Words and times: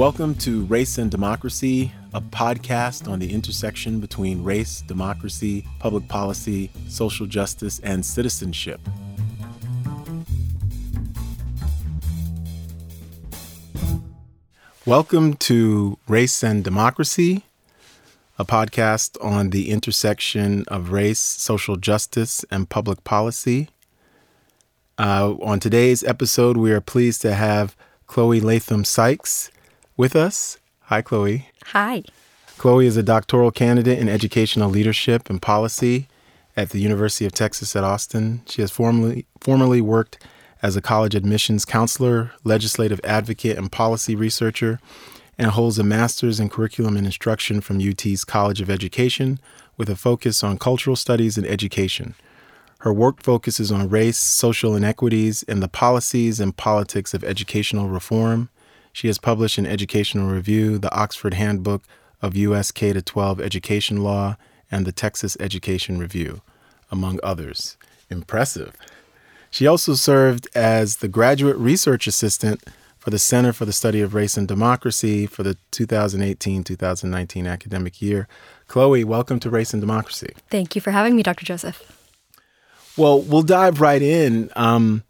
Welcome 0.00 0.34
to 0.36 0.64
Race 0.64 0.96
and 0.96 1.10
Democracy, 1.10 1.92
a 2.14 2.22
podcast 2.22 3.06
on 3.06 3.18
the 3.18 3.34
intersection 3.34 4.00
between 4.00 4.42
race, 4.42 4.80
democracy, 4.80 5.66
public 5.78 6.08
policy, 6.08 6.70
social 6.88 7.26
justice, 7.26 7.80
and 7.80 8.02
citizenship. 8.02 8.80
Welcome 14.86 15.34
to 15.34 15.98
Race 16.08 16.42
and 16.42 16.64
Democracy, 16.64 17.44
a 18.38 18.46
podcast 18.46 19.22
on 19.22 19.50
the 19.50 19.68
intersection 19.68 20.64
of 20.68 20.92
race, 20.92 21.18
social 21.18 21.76
justice, 21.76 22.42
and 22.50 22.70
public 22.70 23.04
policy. 23.04 23.68
Uh, 24.98 25.34
on 25.42 25.60
today's 25.60 26.02
episode, 26.04 26.56
we 26.56 26.72
are 26.72 26.80
pleased 26.80 27.20
to 27.20 27.34
have 27.34 27.76
Chloe 28.06 28.40
Latham 28.40 28.86
Sikes 28.86 29.50
with 30.00 30.16
us. 30.16 30.56
Hi, 30.84 31.02
Chloe. 31.02 31.46
Hi. 31.66 32.04
Chloe 32.56 32.86
is 32.86 32.96
a 32.96 33.02
doctoral 33.02 33.50
candidate 33.50 33.98
in 33.98 34.08
educational 34.08 34.70
leadership 34.70 35.28
and 35.28 35.42
policy 35.42 36.08
at 36.56 36.70
the 36.70 36.78
University 36.78 37.26
of 37.26 37.32
Texas 37.32 37.76
at 37.76 37.84
Austin. 37.84 38.40
She 38.46 38.62
has 38.62 38.70
formerly, 38.70 39.26
formerly 39.42 39.82
worked 39.82 40.16
as 40.62 40.74
a 40.74 40.80
college 40.80 41.14
admissions 41.14 41.66
counselor, 41.66 42.32
legislative 42.44 42.98
advocate, 43.04 43.58
and 43.58 43.70
policy 43.70 44.16
researcher, 44.16 44.80
and 45.36 45.50
holds 45.50 45.78
a 45.78 45.84
master's 45.84 46.40
in 46.40 46.48
curriculum 46.48 46.96
and 46.96 47.04
instruction 47.04 47.60
from 47.60 47.78
UT's 47.78 48.24
College 48.24 48.62
of 48.62 48.70
Education 48.70 49.38
with 49.76 49.90
a 49.90 49.96
focus 49.96 50.42
on 50.42 50.56
cultural 50.56 50.96
studies 50.96 51.36
and 51.36 51.46
education. 51.46 52.14
Her 52.78 52.92
work 52.94 53.22
focuses 53.22 53.70
on 53.70 53.90
race, 53.90 54.16
social 54.16 54.74
inequities, 54.74 55.42
and 55.42 55.62
the 55.62 55.68
policies 55.68 56.40
and 56.40 56.56
politics 56.56 57.12
of 57.12 57.22
educational 57.22 57.90
reform. 57.90 58.48
She 58.92 59.06
has 59.06 59.18
published 59.18 59.58
in 59.58 59.66
Educational 59.66 60.28
Review, 60.28 60.78
the 60.78 60.94
Oxford 60.94 61.34
Handbook 61.34 61.82
of 62.22 62.36
U.S. 62.36 62.70
K 62.72 62.92
12 62.92 63.40
Education 63.40 64.02
Law, 64.02 64.36
and 64.70 64.86
the 64.86 64.92
Texas 64.92 65.36
Education 65.40 65.98
Review, 65.98 66.42
among 66.90 67.18
others. 67.22 67.76
Impressive. 68.08 68.76
She 69.50 69.66
also 69.66 69.94
served 69.94 70.48
as 70.54 70.96
the 70.96 71.08
graduate 71.08 71.56
research 71.56 72.06
assistant 72.06 72.62
for 72.98 73.10
the 73.10 73.18
Center 73.18 73.52
for 73.52 73.64
the 73.64 73.72
Study 73.72 74.00
of 74.00 74.14
Race 74.14 74.36
and 74.36 74.46
Democracy 74.46 75.26
for 75.26 75.42
the 75.42 75.56
2018 75.70 76.62
2019 76.62 77.46
academic 77.46 78.02
year. 78.02 78.28
Chloe, 78.68 79.04
welcome 79.04 79.40
to 79.40 79.50
Race 79.50 79.72
and 79.72 79.80
Democracy. 79.80 80.34
Thank 80.50 80.74
you 80.74 80.80
for 80.80 80.90
having 80.90 81.16
me, 81.16 81.22
Dr. 81.22 81.44
Joseph. 81.44 81.96
Well, 82.96 83.20
we'll 83.22 83.42
dive 83.42 83.80
right 83.80 84.02
in. 84.02 84.50
Um, 84.54 85.02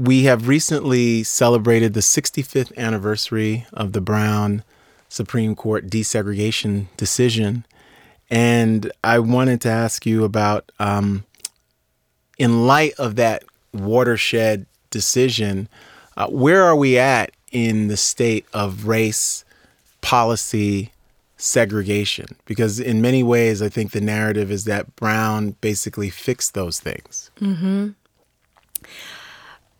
we 0.00 0.22
have 0.22 0.48
recently 0.48 1.22
celebrated 1.22 1.92
the 1.92 2.00
65th 2.00 2.74
anniversary 2.78 3.66
of 3.74 3.92
the 3.92 4.00
Brown 4.00 4.64
Supreme 5.10 5.54
Court 5.54 5.88
desegregation 5.88 6.86
decision. 6.96 7.66
And 8.30 8.90
I 9.04 9.18
wanted 9.18 9.60
to 9.60 9.68
ask 9.68 10.06
you 10.06 10.24
about, 10.24 10.72
um, 10.78 11.24
in 12.38 12.66
light 12.66 12.94
of 12.94 13.16
that 13.16 13.44
watershed 13.74 14.64
decision, 14.88 15.68
uh, 16.16 16.28
where 16.28 16.64
are 16.64 16.76
we 16.76 16.96
at 16.96 17.32
in 17.52 17.88
the 17.88 17.98
state 17.98 18.46
of 18.54 18.86
race 18.86 19.44
policy 20.00 20.92
segregation? 21.36 22.36
Because 22.46 22.80
in 22.80 23.02
many 23.02 23.22
ways, 23.22 23.60
I 23.60 23.68
think 23.68 23.90
the 23.90 24.00
narrative 24.00 24.50
is 24.50 24.64
that 24.64 24.96
Brown 24.96 25.56
basically 25.60 26.08
fixed 26.08 26.54
those 26.54 26.80
things. 26.80 27.30
Mm-hmm. 27.38 27.90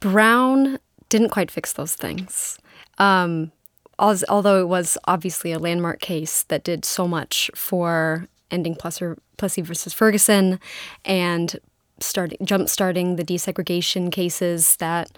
Brown 0.00 0.78
didn't 1.08 1.28
quite 1.28 1.50
fix 1.50 1.72
those 1.72 1.94
things. 1.94 2.58
Um, 2.98 3.52
although 3.98 4.60
it 4.60 4.68
was 4.68 4.96
obviously 5.04 5.52
a 5.52 5.58
landmark 5.58 6.00
case 6.00 6.42
that 6.44 6.64
did 6.64 6.84
so 6.84 7.06
much 7.06 7.50
for 7.54 8.26
ending 8.50 8.74
Plessy 8.74 9.62
versus 9.62 9.92
Ferguson 9.92 10.58
and 11.04 11.56
starting 12.00 12.38
jump 12.44 12.68
starting 12.68 13.16
the 13.16 13.24
desegregation 13.24 14.10
cases 14.10 14.76
that 14.76 15.10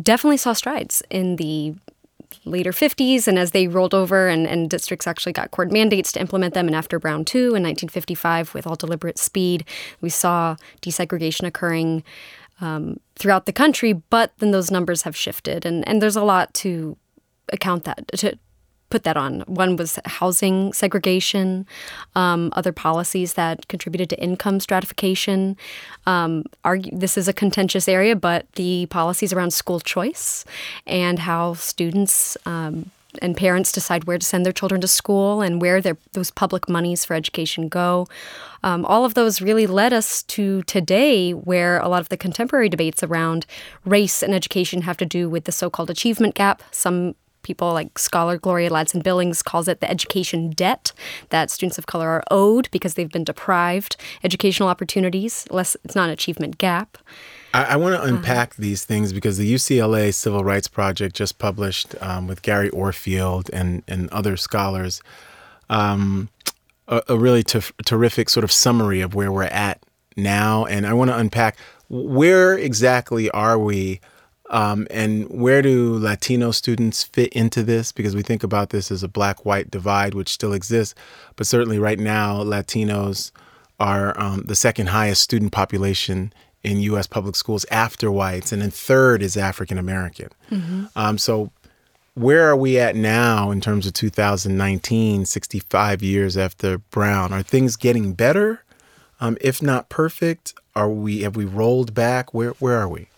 definitely 0.00 0.36
saw 0.36 0.52
strides 0.52 1.02
in 1.10 1.36
the 1.36 1.74
later 2.44 2.70
50s 2.70 3.28
and 3.28 3.38
as 3.38 3.50
they 3.50 3.68
rolled 3.68 3.92
over 3.92 4.28
and, 4.28 4.46
and 4.46 4.70
districts 4.70 5.06
actually 5.06 5.32
got 5.32 5.50
court 5.50 5.70
mandates 5.70 6.12
to 6.12 6.20
implement 6.20 6.54
them 6.54 6.66
and 6.66 6.74
after 6.74 6.98
brown 6.98 7.24
2 7.24 7.38
in 7.38 7.62
1955 7.62 8.54
with 8.54 8.66
all 8.66 8.76
deliberate 8.76 9.18
speed 9.18 9.64
we 10.00 10.08
saw 10.08 10.56
desegregation 10.80 11.46
occurring 11.46 12.02
um, 12.62 12.98
throughout 13.16 13.44
the 13.44 13.52
country 13.52 13.92
but 13.92 14.32
then 14.38 14.50
those 14.50 14.70
numbers 14.70 15.02
have 15.02 15.16
shifted 15.16 15.66
and, 15.66 15.86
and 15.86 16.00
there's 16.00 16.16
a 16.16 16.24
lot 16.24 16.54
to 16.54 16.96
account 17.52 17.84
that 17.84 18.08
to 18.16 18.38
put 18.92 19.04
that 19.04 19.16
on. 19.16 19.40
One 19.46 19.76
was 19.76 19.98
housing 20.04 20.74
segregation, 20.74 21.66
um, 22.14 22.52
other 22.54 22.72
policies 22.72 23.32
that 23.34 23.66
contributed 23.68 24.10
to 24.10 24.22
income 24.22 24.60
stratification. 24.60 25.56
Um, 26.04 26.44
argue, 26.62 26.92
this 26.94 27.16
is 27.16 27.26
a 27.26 27.32
contentious 27.32 27.88
area, 27.88 28.14
but 28.14 28.52
the 28.52 28.84
policies 28.86 29.32
around 29.32 29.52
school 29.52 29.80
choice 29.80 30.44
and 30.86 31.18
how 31.20 31.54
students 31.54 32.36
um, 32.44 32.90
and 33.20 33.36
parents 33.36 33.72
decide 33.72 34.04
where 34.04 34.18
to 34.18 34.24
send 34.24 34.46
their 34.46 34.52
children 34.52 34.80
to 34.80 34.88
school 34.88 35.42
and 35.42 35.60
where 35.60 35.80
their, 35.80 35.98
those 36.12 36.30
public 36.30 36.68
monies 36.68 37.04
for 37.04 37.14
education 37.14 37.68
go. 37.68 38.06
Um, 38.62 38.84
all 38.86 39.04
of 39.04 39.14
those 39.14 39.42
really 39.42 39.66
led 39.66 39.92
us 39.92 40.22
to 40.24 40.62
today, 40.62 41.32
where 41.32 41.78
a 41.78 41.88
lot 41.88 42.00
of 42.00 42.08
the 42.08 42.16
contemporary 42.16 42.68
debates 42.68 43.02
around 43.02 43.44
race 43.84 44.22
and 44.22 44.34
education 44.34 44.82
have 44.82 44.96
to 44.98 45.06
do 45.06 45.28
with 45.28 45.44
the 45.44 45.52
so 45.52 45.68
called 45.68 45.90
achievement 45.90 46.34
gap. 46.34 46.62
Some 46.70 47.14
people 47.42 47.72
like 47.72 47.98
scholar 47.98 48.38
Gloria 48.38 48.70
Ladson 48.70 49.02
Billings 49.02 49.42
calls 49.42 49.68
it 49.68 49.80
the 49.80 49.90
education 49.90 50.50
debt 50.50 50.92
that 51.30 51.50
students 51.50 51.76
of 51.76 51.86
color 51.86 52.08
are 52.08 52.24
owed 52.30 52.70
because 52.70 52.94
they've 52.94 53.10
been 53.10 53.24
deprived 53.24 53.96
educational 54.22 54.68
opportunities. 54.68 55.44
Less, 55.50 55.76
it's 55.84 55.94
not 55.94 56.04
an 56.04 56.12
achievement 56.12 56.58
gap. 56.58 56.98
I, 57.54 57.64
I 57.64 57.76
want 57.76 57.94
to 57.94 58.00
uh-huh. 58.00 58.16
unpack 58.16 58.50
uh, 58.52 58.54
these 58.58 58.84
things 58.84 59.12
because 59.12 59.38
the 59.38 59.54
UCLA 59.54 60.12
Civil 60.12 60.44
Rights 60.44 60.68
Project 60.68 61.14
just 61.14 61.38
published 61.38 61.94
um, 62.02 62.26
with 62.26 62.42
Gary 62.42 62.70
Orfield 62.70 63.50
and, 63.52 63.82
and 63.86 64.08
other 64.10 64.36
scholars 64.36 65.02
um, 65.70 66.28
a, 66.88 67.02
a, 67.08 67.18
really 67.18 67.42
terrific 67.42 68.28
sort 68.28 68.44
of 68.44 68.52
summary 68.52 69.00
of 69.00 69.14
where 69.14 69.32
we're 69.32 69.44
at 69.44 69.82
now. 70.16 70.66
And 70.66 70.86
I 70.86 70.92
want 70.92 71.10
to 71.10 71.16
unpack 71.16 71.56
where 71.88 72.56
exactly 72.56 73.30
are 73.30 73.58
we 73.58 74.00
um, 74.50 74.86
and 74.90 75.28
where 75.30 75.62
do 75.62 75.96
Latino 75.96 76.50
students 76.50 77.04
fit 77.04 77.32
into 77.32 77.62
this? 77.62 77.90
Because 77.90 78.14
we 78.14 78.22
think 78.22 78.42
about 78.42 78.68
this 78.68 78.90
as 78.90 79.02
a 79.02 79.08
black 79.08 79.46
white 79.46 79.70
divide, 79.70 80.12
which 80.12 80.28
still 80.28 80.52
exists. 80.52 80.94
But 81.36 81.46
certainly 81.46 81.78
right 81.78 81.98
now, 81.98 82.42
Latinos 82.44 83.30
are 83.80 84.18
um, 84.20 84.42
the 84.42 84.54
second 84.54 84.88
highest 84.88 85.22
student 85.22 85.52
population 85.52 86.34
in 86.64 86.80
U.S. 86.80 87.06
public 87.06 87.36
schools 87.36 87.66
after 87.70 88.10
whites, 88.10 88.52
and 88.52 88.62
then 88.62 88.70
third 88.70 89.22
is 89.22 89.36
African 89.36 89.78
American. 89.78 90.28
Mm-hmm. 90.50 90.84
Um, 90.96 91.18
so, 91.18 91.50
where 92.14 92.48
are 92.48 92.56
we 92.56 92.78
at 92.78 92.94
now 92.94 93.50
in 93.50 93.60
terms 93.60 93.86
of 93.86 93.94
2019, 93.94 95.24
65 95.24 96.02
years 96.02 96.36
after 96.36 96.78
Brown? 96.78 97.32
Are 97.32 97.42
things 97.42 97.76
getting 97.76 98.12
better? 98.12 98.64
Um, 99.20 99.36
if 99.40 99.62
not 99.62 99.88
perfect, 99.88 100.54
are 100.74 100.90
we 100.90 101.22
have 101.22 101.36
we 101.36 101.44
rolled 101.44 101.94
back? 101.94 102.34
Where 102.34 102.50
where 102.52 102.78
are 102.78 102.88
we? 102.88 103.08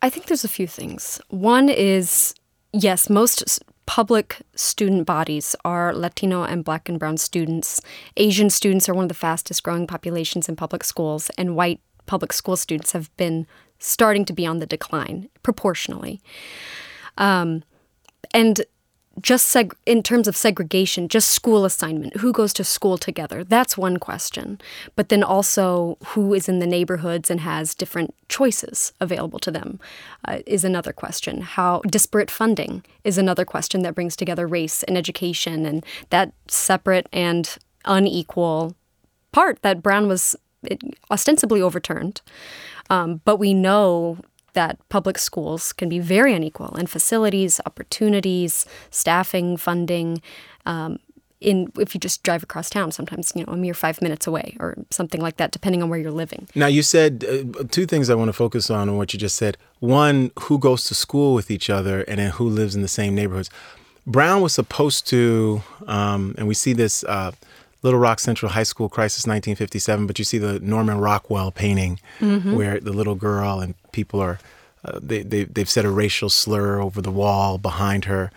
I 0.00 0.10
think 0.10 0.26
there's 0.26 0.44
a 0.44 0.48
few 0.48 0.66
things. 0.66 1.20
One 1.28 1.68
is 1.68 2.34
yes, 2.72 3.10
most 3.10 3.62
public 3.86 4.42
student 4.54 5.06
bodies 5.06 5.56
are 5.64 5.94
Latino 5.94 6.42
and 6.42 6.62
Black 6.62 6.90
and 6.90 6.98
Brown 6.98 7.16
students. 7.16 7.80
Asian 8.18 8.50
students 8.50 8.86
are 8.86 8.92
one 8.92 9.06
of 9.06 9.08
the 9.08 9.14
fastest 9.14 9.62
growing 9.62 9.86
populations 9.86 10.46
in 10.46 10.56
public 10.56 10.84
schools, 10.84 11.30
and 11.38 11.56
white 11.56 11.80
public 12.08 12.32
school 12.32 12.56
students 12.56 12.92
have 12.92 13.16
been 13.16 13.46
starting 13.78 14.24
to 14.24 14.32
be 14.32 14.44
on 14.44 14.58
the 14.58 14.66
decline 14.66 15.28
proportionally. 15.44 16.20
Um, 17.16 17.62
and 18.34 18.62
just 19.22 19.52
seg- 19.52 19.74
in 19.86 20.02
terms 20.02 20.28
of 20.28 20.36
segregation, 20.36 21.08
just 21.08 21.30
school 21.30 21.64
assignment, 21.64 22.16
who 22.18 22.32
goes 22.32 22.52
to 22.54 22.64
school 22.64 22.98
together? 22.98 23.44
That's 23.44 23.76
one 23.76 23.98
question. 23.98 24.60
But 24.96 25.08
then 25.08 25.22
also, 25.22 25.98
who 26.08 26.34
is 26.34 26.48
in 26.48 26.58
the 26.58 26.66
neighborhoods 26.66 27.30
and 27.30 27.40
has 27.40 27.74
different 27.74 28.14
choices 28.28 28.92
available 29.00 29.38
to 29.40 29.50
them 29.50 29.80
uh, 30.26 30.38
is 30.46 30.64
another 30.64 30.92
question. 30.92 31.42
How 31.42 31.80
disparate 31.80 32.30
funding 32.30 32.84
is 33.04 33.18
another 33.18 33.44
question 33.44 33.82
that 33.82 33.94
brings 33.94 34.16
together 34.16 34.46
race 34.46 34.82
and 34.84 34.96
education 34.96 35.66
and 35.66 35.84
that 36.10 36.32
separate 36.48 37.08
and 37.12 37.58
unequal 37.84 38.74
part 39.32 39.62
that 39.62 39.82
Brown 39.82 40.08
was 40.08 40.36
ostensibly 41.10 41.62
overturned. 41.62 42.20
Um, 42.90 43.20
but 43.24 43.36
we 43.36 43.54
know 43.54 44.18
that 44.54 44.78
public 44.88 45.18
schools 45.18 45.72
can 45.72 45.88
be 45.88 45.98
very 45.98 46.34
unequal 46.34 46.74
in 46.76 46.86
facilities, 46.86 47.60
opportunities, 47.66 48.66
staffing, 48.90 49.56
funding. 49.56 50.22
Um, 50.66 50.98
in 51.40 51.70
if 51.78 51.94
you 51.94 52.00
just 52.00 52.24
drive 52.24 52.42
across 52.42 52.68
town, 52.68 52.90
sometimes 52.90 53.32
you 53.36 53.44
know 53.44 53.52
a 53.52 53.56
mere 53.56 53.74
five 53.74 54.02
minutes 54.02 54.26
away 54.26 54.56
or 54.58 54.76
something 54.90 55.20
like 55.20 55.36
that, 55.36 55.52
depending 55.52 55.82
on 55.82 55.88
where 55.88 55.98
you're 55.98 56.10
living. 56.10 56.48
Now 56.54 56.66
you 56.66 56.82
said 56.82 57.24
uh, 57.24 57.64
two 57.70 57.86
things 57.86 58.10
I 58.10 58.16
want 58.16 58.28
to 58.28 58.32
focus 58.32 58.70
on 58.70 58.88
on 58.88 58.96
what 58.96 59.12
you 59.12 59.20
just 59.20 59.36
said. 59.36 59.56
One, 59.78 60.32
who 60.40 60.58
goes 60.58 60.84
to 60.84 60.94
school 60.94 61.34
with 61.34 61.50
each 61.50 61.70
other, 61.70 62.02
and 62.02 62.18
then 62.18 62.30
who 62.32 62.48
lives 62.48 62.74
in 62.74 62.82
the 62.82 62.88
same 62.88 63.14
neighborhoods. 63.14 63.50
Brown 64.06 64.40
was 64.40 64.54
supposed 64.54 65.06
to, 65.08 65.62
um, 65.86 66.34
and 66.38 66.48
we 66.48 66.54
see 66.54 66.72
this 66.72 67.04
uh, 67.04 67.32
Little 67.82 68.00
Rock 68.00 68.18
Central 68.18 68.52
High 68.52 68.64
School 68.64 68.88
crisis 68.88 69.26
1957, 69.26 70.06
but 70.06 70.18
you 70.18 70.24
see 70.24 70.38
the 70.38 70.58
Norman 70.60 70.98
Rockwell 70.98 71.52
painting 71.52 72.00
mm-hmm. 72.18 72.54
where 72.56 72.80
the 72.80 72.92
little 72.92 73.14
girl 73.14 73.60
and 73.60 73.74
people 73.92 74.20
are, 74.20 74.38
uh, 74.84 74.98
they, 75.00 75.22
they, 75.22 75.44
they've 75.44 75.68
said 75.68 75.84
a 75.84 75.90
racial 75.90 76.28
slur 76.28 76.80
over 76.80 77.00
the 77.00 77.10
wall 77.10 77.56
behind 77.56 78.06
her. 78.06 78.32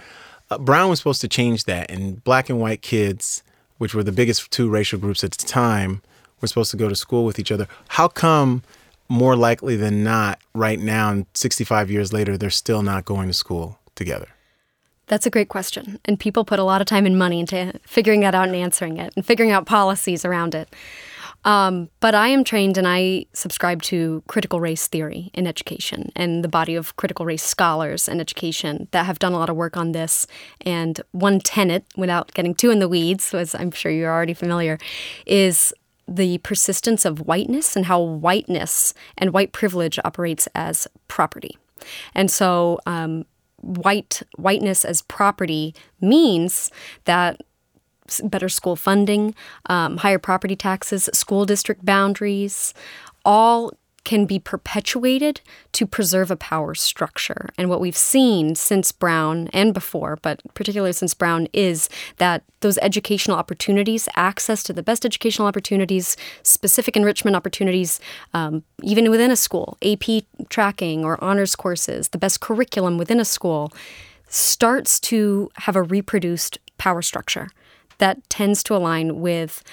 Uh, 0.49 0.57
Brown 0.57 0.89
was 0.89 0.99
supposed 0.99 1.21
to 1.21 1.27
change 1.27 1.63
that, 1.63 1.89
and 1.89 2.23
black 2.23 2.49
and 2.49 2.59
white 2.59 2.81
kids, 2.81 3.41
which 3.77 3.95
were 3.95 4.03
the 4.03 4.11
biggest 4.11 4.51
two 4.51 4.69
racial 4.69 4.99
groups 4.99 5.23
at 5.23 5.31
the 5.31 5.47
time, 5.47 6.01
were 6.39 6.47
supposed 6.47 6.71
to 6.71 6.77
go 6.77 6.89
to 6.89 6.95
school 6.95 7.25
with 7.25 7.39
each 7.39 7.51
other. 7.51 7.67
How 7.89 8.07
come? 8.07 8.63
More 9.09 9.35
likely 9.35 9.75
than 9.75 10.05
not, 10.05 10.39
right 10.53 10.79
now, 10.79 11.11
and 11.11 11.25
65 11.33 11.91
years 11.91 12.13
later, 12.13 12.37
they're 12.37 12.49
still 12.49 12.81
not 12.81 13.03
going 13.03 13.27
to 13.27 13.33
school 13.33 13.77
together. 13.93 14.29
That's 15.11 15.25
a 15.25 15.29
great 15.29 15.49
question. 15.49 15.99
And 16.05 16.17
people 16.17 16.45
put 16.45 16.57
a 16.57 16.63
lot 16.63 16.79
of 16.79 16.87
time 16.87 17.05
and 17.05 17.19
money 17.19 17.41
into 17.41 17.73
figuring 17.85 18.21
that 18.21 18.33
out 18.33 18.47
and 18.47 18.55
answering 18.55 18.95
it 18.95 19.11
and 19.17 19.25
figuring 19.25 19.51
out 19.51 19.65
policies 19.65 20.23
around 20.23 20.55
it. 20.55 20.73
Um, 21.43 21.89
but 21.99 22.15
I 22.15 22.29
am 22.29 22.45
trained 22.45 22.77
and 22.77 22.87
I 22.87 23.25
subscribe 23.33 23.81
to 23.83 24.23
critical 24.27 24.61
race 24.61 24.87
theory 24.87 25.29
in 25.33 25.47
education 25.47 26.13
and 26.15 26.45
the 26.45 26.47
body 26.47 26.75
of 26.75 26.95
critical 26.95 27.25
race 27.25 27.43
scholars 27.43 28.07
in 28.07 28.21
education 28.21 28.87
that 28.91 29.05
have 29.05 29.19
done 29.19 29.33
a 29.33 29.37
lot 29.37 29.49
of 29.49 29.57
work 29.57 29.75
on 29.75 29.91
this. 29.91 30.27
And 30.61 31.01
one 31.11 31.41
tenet, 31.41 31.83
without 31.97 32.33
getting 32.33 32.55
too 32.55 32.71
in 32.71 32.79
the 32.79 32.87
weeds, 32.87 33.33
as 33.33 33.53
I'm 33.53 33.71
sure 33.71 33.91
you're 33.91 34.13
already 34.13 34.33
familiar, 34.33 34.79
is 35.25 35.73
the 36.07 36.37
persistence 36.37 37.03
of 37.03 37.27
whiteness 37.27 37.75
and 37.75 37.87
how 37.87 37.99
whiteness 37.99 38.93
and 39.17 39.33
white 39.33 39.51
privilege 39.51 39.99
operates 40.05 40.47
as 40.55 40.87
property. 41.09 41.57
And 42.13 42.31
so 42.31 42.79
um, 42.85 43.25
white 43.61 44.21
whiteness 44.37 44.83
as 44.85 45.01
property 45.01 45.73
means 45.99 46.71
that 47.05 47.41
better 48.23 48.49
school 48.49 48.75
funding, 48.75 49.33
um, 49.67 49.97
higher 49.97 50.19
property 50.19 50.55
taxes, 50.55 51.09
school 51.13 51.45
district 51.45 51.85
boundaries, 51.85 52.73
all 53.23 53.71
can 54.03 54.25
be 54.25 54.39
perpetuated 54.39 55.41
to 55.73 55.85
preserve 55.85 56.31
a 56.31 56.35
power 56.35 56.73
structure. 56.73 57.49
And 57.57 57.69
what 57.69 57.79
we've 57.79 57.97
seen 57.97 58.55
since 58.55 58.91
Brown 58.91 59.47
and 59.53 59.73
before, 59.73 60.17
but 60.21 60.41
particularly 60.53 60.93
since 60.93 61.13
Brown, 61.13 61.47
is 61.53 61.87
that 62.17 62.43
those 62.61 62.77
educational 62.79 63.37
opportunities, 63.37 64.09
access 64.15 64.63
to 64.63 64.73
the 64.73 64.83
best 64.83 65.05
educational 65.05 65.47
opportunities, 65.47 66.17
specific 66.43 66.97
enrichment 66.97 67.35
opportunities, 67.35 67.99
um, 68.33 68.63
even 68.81 69.09
within 69.11 69.31
a 69.31 69.35
school, 69.35 69.77
AP 69.83 70.23
tracking 70.49 71.05
or 71.05 71.23
honors 71.23 71.55
courses, 71.55 72.09
the 72.09 72.17
best 72.17 72.41
curriculum 72.41 72.97
within 72.97 73.19
a 73.19 73.25
school, 73.25 73.71
starts 74.27 74.99
to 74.99 75.49
have 75.55 75.75
a 75.75 75.83
reproduced 75.83 76.57
power 76.77 77.01
structure 77.01 77.49
that 77.97 78.27
tends 78.29 78.63
to 78.63 78.75
align 78.75 79.21
with 79.21 79.63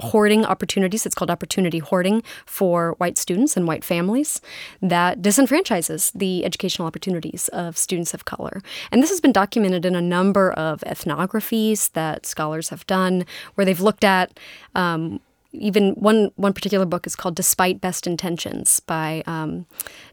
hoarding 0.00 0.44
opportunities. 0.44 1.06
It's 1.06 1.14
called 1.14 1.30
opportunity 1.30 1.78
hoarding 1.78 2.22
for 2.46 2.94
white 2.98 3.18
students 3.18 3.56
and 3.56 3.66
white 3.66 3.84
families 3.84 4.40
that 4.80 5.20
disenfranchises 5.22 6.12
the 6.14 6.44
educational 6.44 6.86
opportunities 6.86 7.48
of 7.48 7.76
students 7.76 8.14
of 8.14 8.24
color. 8.24 8.62
And 8.90 9.02
this 9.02 9.10
has 9.10 9.20
been 9.20 9.32
documented 9.32 9.84
in 9.84 9.94
a 9.94 10.02
number 10.02 10.52
of 10.52 10.80
ethnographies 10.82 11.92
that 11.92 12.26
scholars 12.26 12.68
have 12.70 12.86
done 12.86 13.24
where 13.54 13.64
they've 13.64 13.80
looked 13.80 14.04
at. 14.04 14.38
Um, 14.74 15.20
even 15.52 15.92
one 15.94 16.30
one 16.36 16.52
particular 16.52 16.86
book 16.86 17.06
is 17.06 17.16
called 17.16 17.34
"Despite 17.34 17.80
Best 17.80 18.06
Intentions" 18.06 18.80
by 18.80 19.22
um, 19.26 19.66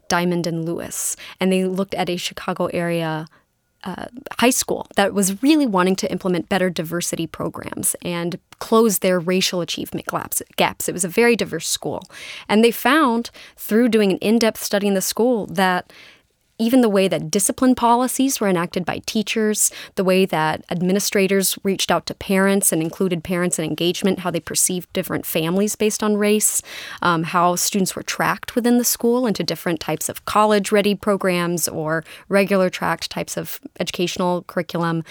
Diamond 0.08 0.46
and 0.46 0.64
Lewis, 0.64 1.16
and 1.38 1.52
they 1.52 1.64
looked 1.64 1.94
at 1.94 2.10
a 2.10 2.16
Chicago 2.16 2.66
area 2.66 3.26
uh, 3.84 4.06
high 4.38 4.50
school 4.50 4.86
that 4.96 5.14
was 5.14 5.42
really 5.42 5.66
wanting 5.66 5.96
to 5.96 6.10
implement 6.10 6.48
better 6.48 6.68
diversity 6.68 7.26
programs 7.26 7.94
and 8.02 8.38
close 8.58 8.98
their 8.98 9.20
racial 9.20 9.60
achievement 9.60 10.06
gaps. 10.56 10.88
It 10.88 10.92
was 10.92 11.04
a 11.04 11.08
very 11.08 11.36
diverse 11.36 11.68
school. 11.68 12.02
And 12.48 12.64
they 12.64 12.72
found 12.72 13.30
through 13.56 13.88
doing 13.88 14.10
an 14.12 14.18
in 14.18 14.38
depth 14.38 14.62
study 14.62 14.88
in 14.88 14.94
the 14.94 15.00
school 15.00 15.46
that 15.46 15.92
even 16.58 16.80
the 16.80 16.88
way 16.88 17.08
that 17.08 17.30
discipline 17.30 17.74
policies 17.74 18.40
were 18.40 18.48
enacted 18.48 18.84
by 18.84 19.00
teachers, 19.06 19.70
the 19.94 20.04
way 20.04 20.24
that 20.26 20.64
administrators 20.70 21.58
reached 21.62 21.90
out 21.90 22.06
to 22.06 22.14
parents 22.14 22.72
and 22.72 22.82
included 22.82 23.22
parents 23.22 23.58
in 23.58 23.64
engagement, 23.64 24.20
how 24.20 24.30
they 24.30 24.40
perceived 24.40 24.92
different 24.92 25.24
families 25.24 25.76
based 25.76 26.02
on 26.02 26.16
race, 26.16 26.60
um, 27.02 27.22
how 27.22 27.54
students 27.54 27.94
were 27.94 28.02
tracked 28.02 28.54
within 28.54 28.78
the 28.78 28.84
school 28.84 29.26
into 29.26 29.44
different 29.44 29.80
types 29.80 30.08
of 30.08 30.24
college 30.24 30.72
ready 30.72 30.94
programs 30.94 31.68
or 31.68 32.04
regular 32.28 32.68
tracked 32.68 33.10
types 33.10 33.36
of 33.36 33.60
educational 33.78 34.42
curriculum 34.42 35.04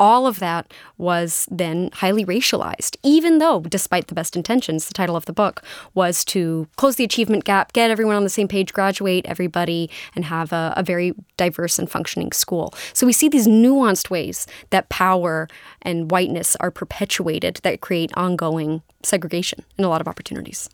all 0.00 0.26
of 0.26 0.38
that 0.38 0.72
was 0.96 1.46
then 1.50 1.90
highly 1.94 2.24
racialized, 2.24 2.96
even 3.02 3.38
though, 3.38 3.60
despite 3.60 4.06
the 4.06 4.14
best 4.14 4.36
intentions, 4.36 4.86
the 4.86 4.94
title 4.94 5.16
of 5.16 5.24
the 5.24 5.32
book 5.32 5.62
was 5.94 6.24
to 6.26 6.68
close 6.76 6.96
the 6.96 7.04
achievement 7.04 7.44
gap, 7.44 7.72
get 7.72 7.90
everyone 7.90 8.16
on 8.16 8.24
the 8.24 8.30
same 8.30 8.48
page, 8.48 8.72
graduate 8.72 9.26
everybody, 9.26 9.90
and 10.14 10.24
have 10.24 10.52
a, 10.52 10.72
a 10.76 10.82
very 10.82 11.14
diverse 11.36 11.78
and 11.78 11.90
functioning 11.90 12.32
school. 12.32 12.74
So 12.92 13.06
we 13.06 13.12
see 13.12 13.28
these 13.28 13.48
nuanced 13.48 14.10
ways 14.10 14.46
that 14.70 14.88
power 14.88 15.48
and 15.82 16.10
whiteness 16.10 16.56
are 16.56 16.70
perpetuated 16.70 17.60
that 17.62 17.80
create 17.80 18.12
ongoing 18.16 18.82
segregation 19.02 19.64
in 19.76 19.84
a 19.84 19.88
lot 19.88 20.00
of 20.00 20.08
opportunities. 20.08 20.68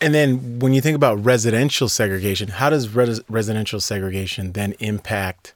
And 0.00 0.14
then 0.14 0.58
when 0.58 0.74
you 0.74 0.80
think 0.82 0.94
about 0.94 1.24
residential 1.24 1.88
segregation, 1.88 2.48
how 2.48 2.68
does 2.68 2.90
res- 2.90 3.22
residential 3.28 3.80
segregation 3.80 4.52
then 4.52 4.74
impact 4.78 5.54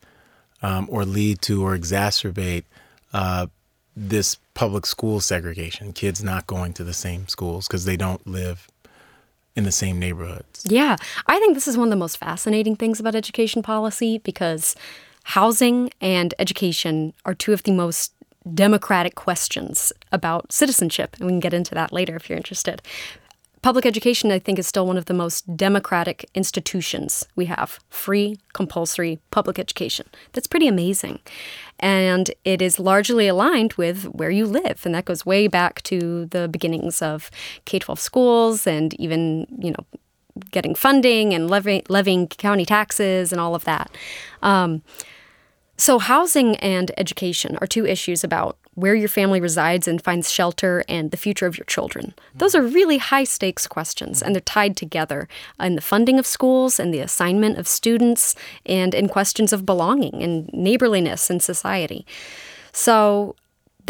um, 0.63 0.89
or 0.91 1.05
lead 1.05 1.43
to 1.43 1.63
or 1.63 1.77
exacerbate 1.77 2.65
uh, 3.13 3.47
this 3.97 4.37
public 4.55 4.87
school 4.87 5.21
segregation, 5.21 5.93
kids 5.93 6.23
not 6.23 6.47
going 6.47 6.73
to 6.75 6.85
the 6.85 6.93
same 6.93 7.29
schools 7.29 7.67
because 7.67 7.85
they 7.85 7.97
don't 7.97 8.27
live 8.27 8.69
in 9.57 9.65
the 9.65 9.73
same 9.73 9.99
neighborhoods. 9.99 10.65
Yeah, 10.69 10.97
I 11.27 11.39
think 11.39 11.55
this 11.55 11.67
is 11.67 11.77
one 11.77 11.89
of 11.89 11.91
the 11.91 11.97
most 11.97 12.19
fascinating 12.19 12.77
things 12.77 13.01
about 13.01 13.15
education 13.15 13.63
policy 13.63 14.19
because 14.19 14.77
housing 15.25 15.91
and 16.01 16.35
education 16.39 17.13
are 17.25 17.35
two 17.35 17.53
of 17.53 17.65
the 17.65 17.73
most 17.73 18.13
democratic 18.55 19.17
questions 19.17 19.93
about 20.13 20.53
citizenship. 20.53 21.17
And 21.17 21.27
we 21.27 21.33
can 21.33 21.41
get 21.41 21.53
into 21.53 21.75
that 21.75 21.93
later 21.93 22.17
if 22.17 22.29
you're 22.29 22.39
interested 22.39 22.81
public 23.63 23.85
education, 23.85 24.31
I 24.31 24.39
think, 24.39 24.59
is 24.59 24.67
still 24.67 24.87
one 24.87 24.97
of 24.97 25.05
the 25.05 25.15
most 25.15 25.57
democratic 25.57 26.29
institutions 26.35 27.27
we 27.37 27.47
have 27.47 27.79
free, 27.91 28.39
compulsory 28.53 29.21
public 29.31 29.59
education. 29.59 30.07
That's 30.33 30.47
pretty 30.47 30.67
amazing. 30.67 31.21
And 31.79 32.31
it 32.45 32.63
is 32.63 32.79
largely 32.79 33.29
aligned 33.29 33.75
with 33.75 34.05
where 34.05 34.31
you 34.31 34.47
live. 34.47 34.83
And 34.85 34.95
that 34.95 35.05
goes 35.05 35.27
way 35.27 35.47
back 35.47 35.83
to 35.83 36.27
the 36.27 36.49
beginnings 36.49 37.03
of 37.03 37.31
K 37.65 37.79
12 37.79 38.01
schools 38.01 38.67
and 38.67 38.95
even, 38.95 39.47
you 39.59 39.71
know, 39.71 39.99
getting 40.51 40.75
funding 40.75 41.35
and 41.35 41.51
levying, 41.51 42.29
county 42.29 42.65
taxes 42.65 43.33
and 43.33 43.41
all 43.41 43.55
of 43.55 43.65
that. 43.65 43.91
Um, 44.43 44.83
so, 45.77 45.99
housing 45.99 46.57
and 46.57 46.93
education 46.99 47.57
are 47.61 47.67
two 47.67 47.87
issues 47.87 48.23
about 48.23 48.59
where 48.81 48.95
your 48.95 49.09
family 49.09 49.41
resides 49.41 49.87
and 49.87 50.03
finds 50.03 50.31
shelter, 50.31 50.85
and 50.89 51.11
the 51.11 51.17
future 51.17 51.47
of 51.47 51.59
your 51.59 51.65
children. 51.67 52.15
Those 52.35 52.55
are 52.55 52.63
really 52.63 52.99
high 52.99 53.25
stakes 53.25 53.67
questions, 53.67 54.23
and 54.23 54.35
they're 54.35 54.41
tied 54.41 54.77
together 54.77 55.29
in 55.59 55.75
the 55.75 55.81
funding 55.81 56.19
of 56.19 56.27
schools 56.27 56.81
and 56.81 56.93
the 56.93 57.01
assignment 57.01 57.59
of 57.59 57.69
students 57.69 58.35
and 58.67 58.95
in 58.95 59.09
questions 59.09 59.53
of 59.53 59.67
belonging 59.67 60.23
and 60.23 60.51
neighborliness 60.53 61.31
in 61.31 61.41
society. 61.41 62.07
So, 62.73 63.37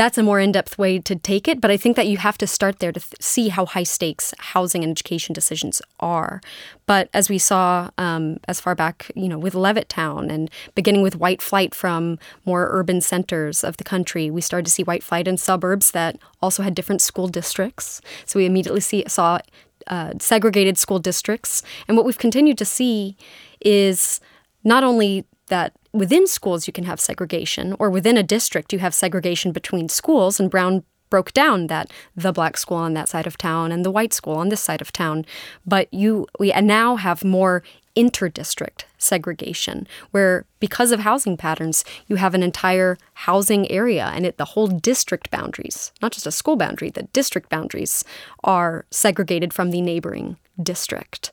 that's 0.00 0.16
a 0.16 0.22
more 0.22 0.40
in-depth 0.40 0.78
way 0.78 0.98
to 0.98 1.14
take 1.14 1.46
it 1.46 1.60
but 1.60 1.70
i 1.70 1.76
think 1.76 1.94
that 1.94 2.08
you 2.08 2.16
have 2.16 2.38
to 2.38 2.46
start 2.46 2.78
there 2.78 2.90
to 2.90 3.00
th- 3.00 3.20
see 3.20 3.48
how 3.48 3.66
high 3.66 3.82
stakes 3.82 4.32
housing 4.38 4.82
and 4.82 4.90
education 4.90 5.32
decisions 5.32 5.82
are. 6.00 6.40
But 6.86 7.08
as 7.14 7.28
we 7.28 7.38
saw 7.38 7.90
um, 7.98 8.38
as 8.48 8.60
far 8.60 8.74
back 8.74 9.10
you 9.14 9.28
know 9.28 9.38
with 9.38 9.54
levittown 9.54 10.30
and 10.30 10.50
beginning 10.74 11.02
with 11.02 11.16
white 11.16 11.42
flight 11.42 11.74
from 11.74 12.18
more 12.44 12.68
urban 12.70 13.00
centers 13.00 13.62
of 13.62 13.76
the 13.76 13.84
country 13.84 14.30
we 14.30 14.40
started 14.40 14.66
to 14.66 14.72
see 14.72 14.82
white 14.82 15.02
flight 15.02 15.28
in 15.28 15.36
suburbs 15.36 15.90
that 15.92 16.18
also 16.42 16.62
had 16.62 16.74
different 16.74 17.02
school 17.02 17.28
districts. 17.28 18.00
So 18.24 18.38
we 18.38 18.46
immediately 18.46 18.80
see, 18.80 19.04
saw 19.06 19.38
uh, 19.86 20.14
segregated 20.18 20.78
school 20.78 20.98
districts. 20.98 21.62
And 21.86 21.96
what 21.96 22.06
we've 22.06 22.18
continued 22.18 22.58
to 22.58 22.64
see 22.64 23.16
is 23.60 24.20
not 24.64 24.84
only 24.84 25.24
that 25.50 25.72
within 25.92 26.26
schools 26.26 26.66
you 26.66 26.72
can 26.72 26.84
have 26.84 27.00
segregation, 27.00 27.76
or 27.78 27.90
within 27.90 28.16
a 28.16 28.22
district 28.22 28.72
you 28.72 28.78
have 28.80 28.94
segregation 28.94 29.52
between 29.52 29.88
schools, 29.88 30.40
and 30.40 30.50
Brown 30.50 30.82
broke 31.10 31.32
down 31.32 31.66
that 31.66 31.90
the 32.16 32.32
black 32.32 32.56
school 32.56 32.76
on 32.78 32.94
that 32.94 33.08
side 33.08 33.26
of 33.26 33.36
town 33.36 33.72
and 33.72 33.84
the 33.84 33.90
white 33.90 34.14
school 34.14 34.34
on 34.34 34.48
this 34.48 34.60
side 34.60 34.80
of 34.80 34.92
town. 34.92 35.26
But 35.66 35.92
you 35.92 36.26
we 36.38 36.52
now 36.52 36.96
have 36.96 37.24
more 37.24 37.62
interdistrict 37.96 38.84
segregation 38.98 39.86
where 40.12 40.44
because 40.60 40.92
of 40.92 41.00
housing 41.00 41.36
patterns 41.36 41.84
you 42.06 42.16
have 42.16 42.34
an 42.34 42.42
entire 42.42 42.96
housing 43.14 43.68
area 43.70 44.12
and 44.14 44.24
it 44.24 44.38
the 44.38 44.44
whole 44.44 44.68
district 44.68 45.28
boundaries 45.30 45.90
not 46.00 46.12
just 46.12 46.26
a 46.26 46.30
school 46.30 46.54
boundary 46.54 46.88
the 46.88 47.02
district 47.12 47.50
boundaries 47.50 48.04
are 48.44 48.86
segregated 48.92 49.52
from 49.52 49.72
the 49.72 49.80
neighboring 49.80 50.36
district 50.62 51.32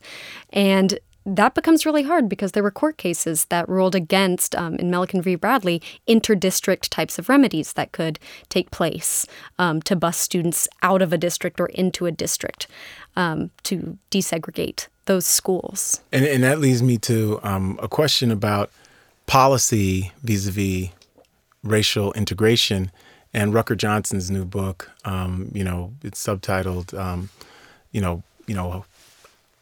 and 0.52 0.98
that 1.36 1.54
becomes 1.54 1.84
really 1.84 2.02
hard 2.02 2.28
because 2.28 2.52
there 2.52 2.62
were 2.62 2.70
court 2.70 2.96
cases 2.96 3.44
that 3.46 3.68
ruled 3.68 3.94
against, 3.94 4.54
um, 4.54 4.76
in 4.76 4.90
Milliken 4.90 5.20
v. 5.20 5.34
Bradley, 5.34 5.82
interdistrict 6.08 6.88
types 6.88 7.18
of 7.18 7.28
remedies 7.28 7.74
that 7.74 7.92
could 7.92 8.18
take 8.48 8.70
place 8.70 9.26
um, 9.58 9.82
to 9.82 9.94
bus 9.94 10.16
students 10.16 10.68
out 10.82 11.02
of 11.02 11.12
a 11.12 11.18
district 11.18 11.60
or 11.60 11.66
into 11.66 12.06
a 12.06 12.10
district 12.10 12.66
um, 13.16 13.50
to 13.64 13.98
desegregate 14.10 14.88
those 15.04 15.26
schools. 15.26 16.00
And, 16.12 16.24
and 16.24 16.42
that 16.44 16.58
leads 16.58 16.82
me 16.82 16.98
to 16.98 17.40
um, 17.42 17.78
a 17.82 17.88
question 17.88 18.30
about 18.30 18.70
policy 19.26 20.12
vis 20.22 20.46
a 20.46 20.50
vis 20.50 20.88
racial 21.62 22.12
integration. 22.14 22.90
And 23.34 23.52
Rucker 23.52 23.74
Johnson's 23.74 24.30
new 24.30 24.44
book, 24.44 24.90
um, 25.04 25.50
you 25.52 25.64
know, 25.64 25.92
it's 26.02 26.24
subtitled, 26.24 26.98
um, 26.98 27.28
you 27.92 28.00
know, 28.00 28.22
you 28.46 28.54
know, 28.54 28.84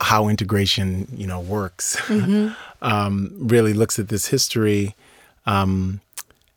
how 0.01 0.29
integration, 0.29 1.09
you 1.15 1.27
know, 1.27 1.41
works. 1.41 1.97
Mm-hmm. 2.07 2.55
um, 2.83 3.31
really 3.39 3.73
looks 3.73 3.99
at 3.99 4.09
this 4.09 4.27
history. 4.27 4.95
Um, 5.45 6.01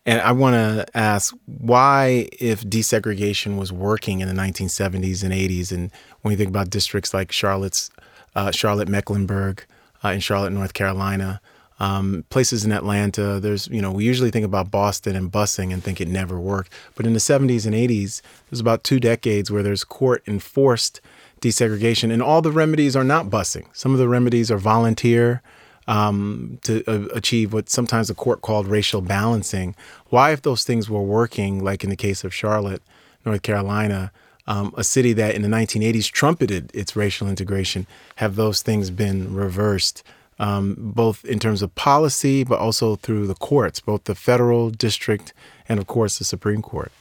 and 0.05 0.21
I 0.21 0.31
want 0.31 0.53
to 0.55 0.85
ask 0.97 1.35
why, 1.45 2.29
if 2.39 2.63
desegregation 2.63 3.57
was 3.57 3.71
working 3.71 4.21
in 4.21 4.27
the 4.27 4.33
1970s 4.33 5.23
and 5.23 5.33
80s, 5.33 5.71
and 5.71 5.91
when 6.21 6.31
you 6.31 6.37
think 6.37 6.49
about 6.49 6.69
districts 6.69 7.13
like 7.13 7.31
Charlotte's, 7.31 7.91
uh, 8.35 8.51
Charlotte 8.51 8.87
Mecklenburg 8.87 9.65
uh, 10.03 10.09
in 10.09 10.19
Charlotte, 10.19 10.51
North 10.51 10.73
Carolina, 10.73 11.41
um, 11.79 12.25
places 12.29 12.65
in 12.65 12.71
Atlanta, 12.71 13.39
there's, 13.39 13.67
you 13.67 13.81
know, 13.81 13.91
we 13.91 14.03
usually 14.03 14.31
think 14.31 14.45
about 14.45 14.71
Boston 14.71 15.15
and 15.15 15.31
busing 15.31 15.71
and 15.71 15.83
think 15.83 16.01
it 16.01 16.07
never 16.07 16.39
worked. 16.39 16.73
But 16.95 17.05
in 17.05 17.13
the 17.13 17.19
70s 17.19 17.65
and 17.65 17.75
80s, 17.75 18.21
there's 18.49 18.59
about 18.59 18.83
two 18.83 18.99
decades 18.99 19.49
where 19.49 19.63
there's 19.63 19.83
court 19.83 20.23
enforced 20.27 21.01
desegregation, 21.41 22.11
and 22.11 22.21
all 22.21 22.41
the 22.41 22.51
remedies 22.51 22.95
are 22.95 23.03
not 23.03 23.27
busing. 23.27 23.65
Some 23.73 23.93
of 23.93 23.99
the 23.99 24.07
remedies 24.07 24.51
are 24.51 24.57
volunteer 24.57 25.41
um, 25.87 26.59
to 26.63 26.83
uh, 26.87 27.07
achieve 27.15 27.51
what 27.51 27.69
sometimes 27.69 28.09
the 28.09 28.13
court 28.13 28.41
called 28.41 28.67
racial 28.67 29.01
balancing. 29.01 29.75
Why, 30.09 30.31
if 30.31 30.43
those 30.43 30.63
things 30.63 30.89
were 30.89 31.01
working, 31.01 31.63
like 31.63 31.83
in 31.83 31.89
the 31.89 31.95
case 31.95 32.23
of 32.23 32.33
Charlotte, 32.33 32.83
North 33.25 33.41
Carolina, 33.41 34.11
um, 34.45 34.73
a 34.77 34.83
city 34.83 35.13
that 35.13 35.35
in 35.35 35.41
the 35.41 35.47
1980s 35.47 36.11
trumpeted 36.11 36.71
its 36.73 36.95
racial 36.95 37.27
integration, 37.27 37.87
have 38.17 38.35
those 38.35 38.61
things 38.61 38.89
been 38.91 39.33
reversed? 39.33 40.03
Um, 40.37 40.75
both 40.79 41.25
in 41.25 41.37
terms 41.37 41.61
of 41.61 41.75
policy, 41.75 42.45
but 42.45 42.59
also 42.59 42.95
through 42.95 43.27
the 43.27 43.35
courts, 43.35 43.81
both 43.81 44.05
the 44.05 44.15
federal, 44.15 44.69
district, 44.69 45.33
and 45.67 45.81
of 45.81 45.87
course 45.87 46.17
the 46.17 46.23
Supreme 46.23 46.61
Court? 46.61 46.93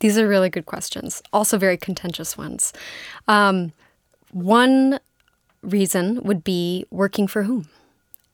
These 0.00 0.18
are 0.18 0.28
really 0.28 0.50
good 0.50 0.66
questions, 0.66 1.22
also 1.32 1.58
very 1.58 1.76
contentious 1.76 2.36
ones. 2.38 2.72
Um, 3.26 3.72
one 4.30 5.00
reason 5.62 6.22
would 6.22 6.44
be 6.44 6.84
working 6.90 7.26
for 7.26 7.42
whom? 7.44 7.68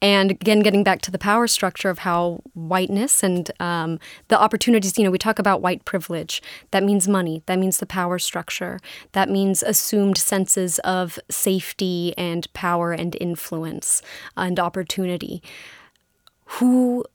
And 0.03 0.33
again, 0.33 0.61
getting 0.61 0.85
back 0.85 1.01
to 1.03 1.11
the 1.11 1.19
power 1.19 1.47
structure 1.47 1.89
of 1.89 2.01
how 2.01 2.43
whiteness 2.53 3.23
and 3.23 3.51
um, 3.59 3.99
the 4.29 4.39
opportunities, 4.39 4.99
you 4.99 5.05
know, 5.05 5.11
we 5.11 5.17
talk 5.17 5.39
about 5.39 5.63
white 5.63 5.87
privilege. 5.87 6.43
That 6.73 6.83
means 6.83 7.09
money. 7.09 7.43
That 7.47 7.59
means 7.59 7.79
the 7.79 7.87
power 7.87 8.19
structure. 8.19 8.81
That 9.13 9.31
means 9.31 9.63
assumed 9.63 10.19
senses 10.19 10.79
of 10.81 11.19
safety 11.31 12.13
and 12.19 12.53
power 12.53 12.93
and 12.93 13.17
influence 13.19 14.03
and 14.37 14.61
opportunity. 14.61 15.43
Who 16.45 17.07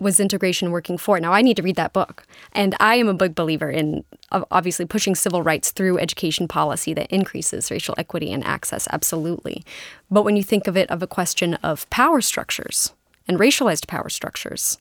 was 0.00 0.20
integration 0.20 0.70
working 0.70 0.96
for? 0.96 1.18
Now, 1.18 1.32
I 1.32 1.42
need 1.42 1.56
to 1.56 1.62
read 1.62 1.76
that 1.76 1.92
book. 1.92 2.24
And 2.52 2.76
I 2.78 2.94
am 2.96 3.08
a 3.08 3.14
big 3.14 3.34
believer 3.34 3.70
in 3.70 4.04
obviously 4.30 4.86
pushing 4.86 5.14
civil 5.14 5.42
rights 5.42 5.72
through 5.72 5.98
education 5.98 6.46
policy 6.46 6.94
that 6.94 7.10
increases 7.10 7.70
racial 7.70 7.94
equity 7.98 8.32
and 8.32 8.44
access, 8.44 8.86
absolutely. 8.92 9.64
But 10.10 10.22
when 10.22 10.36
you 10.36 10.42
think 10.42 10.66
of 10.66 10.76
it 10.76 10.90
of 10.90 11.02
a 11.02 11.08
question 11.08 11.54
of 11.54 11.88
power 11.90 12.20
structures 12.20 12.92
and 13.26 13.38
racialized 13.38 13.88
power 13.88 14.08
structures, 14.08 14.78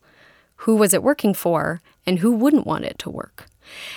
who 0.62 0.76
was 0.76 0.94
it 0.94 1.04
working 1.04 1.34
for 1.34 1.82
and 2.06 2.20
who 2.20 2.32
wouldn't 2.32 2.68
want 2.68 2.86
it 2.86 3.00
to 3.00 3.10
work? 3.10 3.46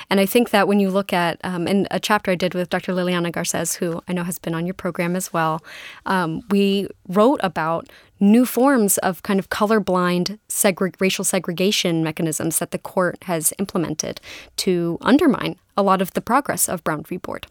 And 0.08 0.20
I 0.20 0.26
think 0.26 0.50
that 0.50 0.68
when 0.68 0.80
you 0.80 0.90
look 0.90 1.12
at, 1.12 1.38
um, 1.44 1.66
in 1.66 1.86
a 1.90 2.00
chapter 2.00 2.30
I 2.30 2.34
did 2.34 2.54
with 2.54 2.70
Dr. 2.70 2.92
Liliana 2.92 3.32
Garces, 3.32 3.76
who 3.76 4.02
I 4.08 4.12
know 4.12 4.24
has 4.24 4.38
been 4.38 4.54
on 4.54 4.66
your 4.66 4.74
program 4.74 5.16
as 5.16 5.32
well, 5.32 5.62
um, 6.06 6.42
we 6.50 6.88
wrote 7.08 7.40
about 7.42 7.88
new 8.20 8.44
forms 8.44 8.98
of 8.98 9.22
kind 9.22 9.40
of 9.40 9.48
colorblind 9.48 10.38
segre- 10.48 10.94
racial 11.00 11.24
segregation 11.24 12.04
mechanisms 12.04 12.58
that 12.58 12.70
the 12.70 12.78
court 12.78 13.24
has 13.24 13.52
implemented 13.58 14.20
to 14.56 14.98
undermine 15.00 15.56
a 15.76 15.82
lot 15.82 16.02
of 16.02 16.12
the 16.12 16.20
progress 16.20 16.68
of 16.68 16.84
Brown 16.84 17.02
v. 17.02 17.16
Board. 17.16 17.46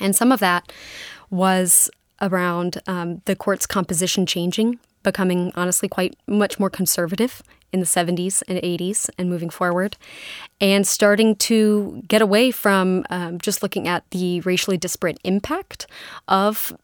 And 0.00 0.16
some 0.16 0.32
of 0.32 0.40
that 0.40 0.72
was 1.30 1.90
around 2.20 2.80
um, 2.86 3.20
the 3.26 3.36
court's 3.36 3.66
composition 3.66 4.24
changing, 4.24 4.78
becoming 5.02 5.52
honestly 5.54 5.88
quite 5.88 6.16
much 6.26 6.58
more 6.58 6.70
conservative 6.70 7.42
in 7.72 7.80
the 7.80 7.86
70s 7.86 8.42
and 8.48 8.58
80s 8.58 9.08
and 9.18 9.30
moving 9.30 9.50
forward, 9.50 9.96
and 10.60 10.86
starting 10.86 11.36
to 11.36 12.02
get 12.06 12.20
away 12.20 12.50
from 12.50 13.04
um, 13.10 13.38
just 13.38 13.62
looking 13.62 13.88
at 13.88 14.08
the 14.10 14.40
racially 14.42 14.76
disparate 14.76 15.18
impact 15.24 15.86
of 16.28 16.76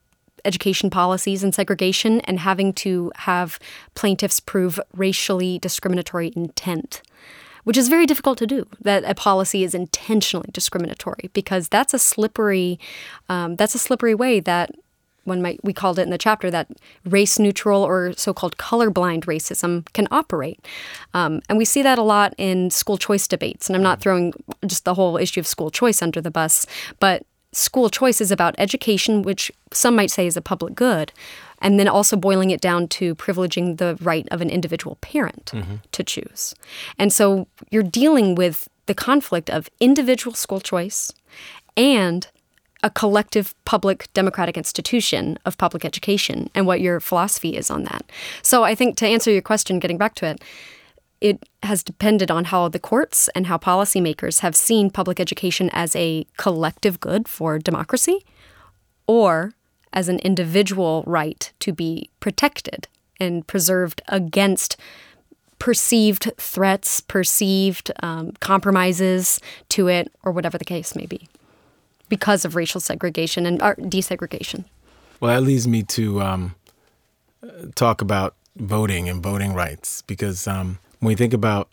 education 0.45 0.89
policies 0.89 1.43
and 1.43 1.53
segregation 1.53 2.21
and 2.21 2.39
having 2.39 2.73
to 2.73 3.11
have 3.15 3.59
plaintiffs 3.93 4.39
prove 4.39 4.79
racially 4.95 5.59
discriminatory 5.59 6.31
intent 6.35 7.01
which 7.65 7.77
is 7.77 7.89
very 7.89 8.05
difficult 8.05 8.37
to 8.37 8.47
do 8.47 8.65
that 8.79 9.03
a 9.03 9.13
policy 9.13 9.63
is 9.63 9.75
intentionally 9.75 10.49
discriminatory 10.51 11.29
because 11.33 11.67
that's 11.67 11.93
a 11.93 11.99
slippery 11.99 12.79
um, 13.27 13.55
that's 13.57 13.75
a 13.75 13.79
slippery 13.79 14.15
way 14.15 14.39
that 14.39 14.71
one 15.23 15.41
might 15.41 15.59
we 15.63 15.73
called 15.73 15.99
it 15.99 16.03
in 16.03 16.09
the 16.09 16.17
chapter 16.17 16.49
that 16.49 16.67
race 17.05 17.39
neutral 17.39 17.83
or 17.83 18.13
so-called 18.13 18.57
colorblind 18.57 19.25
racism 19.25 19.85
can 19.93 20.07
operate 20.11 20.65
um, 21.13 21.41
and 21.49 21.57
we 21.57 21.65
see 21.65 21.81
that 21.81 21.97
a 21.97 22.03
lot 22.03 22.33
in 22.37 22.69
school 22.69 22.97
choice 22.97 23.27
debates 23.27 23.67
and 23.67 23.75
i'm 23.75 23.83
not 23.83 23.99
throwing 23.99 24.33
just 24.65 24.85
the 24.85 24.93
whole 24.93 25.17
issue 25.17 25.39
of 25.39 25.47
school 25.47 25.69
choice 25.69 26.01
under 26.01 26.21
the 26.21 26.31
bus 26.31 26.65
but 26.99 27.23
school 27.51 27.89
choice 27.89 28.21
is 28.21 28.31
about 28.31 28.55
education, 28.57 29.21
which 29.21 29.51
some 29.71 29.95
might 29.95 30.11
say 30.11 30.27
is 30.27 30.37
a 30.37 30.41
public 30.41 30.75
good, 30.75 31.11
and 31.61 31.79
then 31.79 31.87
also 31.87 32.15
boiling 32.15 32.51
it 32.51 32.61
down 32.61 32.87
to 32.87 33.15
privileging 33.15 33.77
the 33.77 33.97
right 34.01 34.27
of 34.31 34.41
an 34.41 34.49
individual 34.49 34.97
parent 35.01 35.51
mm-hmm. 35.53 35.75
to 35.91 36.03
choose. 36.03 36.53
And 36.97 37.11
so 37.11 37.47
you're 37.69 37.83
dealing 37.83 38.35
with 38.35 38.69
the 38.85 38.93
conflict 38.93 39.49
of 39.49 39.69
individual 39.79 40.33
school 40.33 40.59
choice 40.59 41.11
and 41.75 42.27
a 42.83 42.89
collective 42.89 43.53
public 43.65 44.07
democratic 44.13 44.57
institution 44.57 45.37
of 45.45 45.57
public 45.57 45.83
education 45.83 46.49
and 46.55 46.65
what 46.65 46.81
your 46.81 46.99
philosophy 46.99 47.57
is 47.57 47.69
on 47.69 47.83
that. 47.83 48.09
So 48.41 48.63
I 48.63 48.75
think 48.75 48.95
to 48.97 49.07
answer 49.07 49.31
your 49.31 49.41
question, 49.41 49.79
getting 49.79 49.97
back 49.97 50.15
to 50.15 50.25
it, 50.25 50.41
it 51.21 51.43
has 51.63 51.83
depended 51.83 52.31
on 52.31 52.45
how 52.45 52.69
the 52.69 52.79
courts 52.79 53.29
and 53.35 53.47
how 53.47 53.57
policymakers 53.57 54.39
have 54.39 54.55
seen 54.55 54.89
public 54.89 55.19
education 55.19 55.69
as 55.73 55.95
a 55.95 56.25
collective 56.37 56.99
good 56.99 57.27
for 57.27 57.59
democracy 57.59 58.25
or 59.05 59.53
as 59.91 60.07
an 60.07 60.19
individual 60.19 61.03
right 61.05 61.51
to 61.59 61.73
be 61.73 62.09
protected 62.19 62.87
and 63.19 63.45
preserved 63.47 64.01
against 64.07 64.77
perceived 65.57 66.31
threats, 66.37 67.01
perceived 67.01 67.91
um, 68.01 68.31
compromises 68.39 69.41
to 69.67 69.87
it, 69.87 70.11
or 70.23 70.31
whatever 70.31 70.57
the 70.57 70.63
case 70.63 70.95
may 70.95 71.05
be, 71.05 71.27
because 72.09 72.43
of 72.43 72.55
racial 72.55 72.81
segregation 72.81 73.45
and 73.45 73.59
desegregation. 73.59 74.65
Well, 75.19 75.33
that 75.33 75.45
leads 75.45 75.67
me 75.67 75.83
to 75.83 76.21
um, 76.21 76.55
talk 77.75 78.01
about 78.01 78.35
voting 78.55 79.07
and 79.07 79.23
voting 79.23 79.53
rights 79.53 80.01
because 80.03 80.47
um, 80.47 80.79
when 80.99 81.07
we 81.09 81.15
think 81.15 81.33
about 81.33 81.69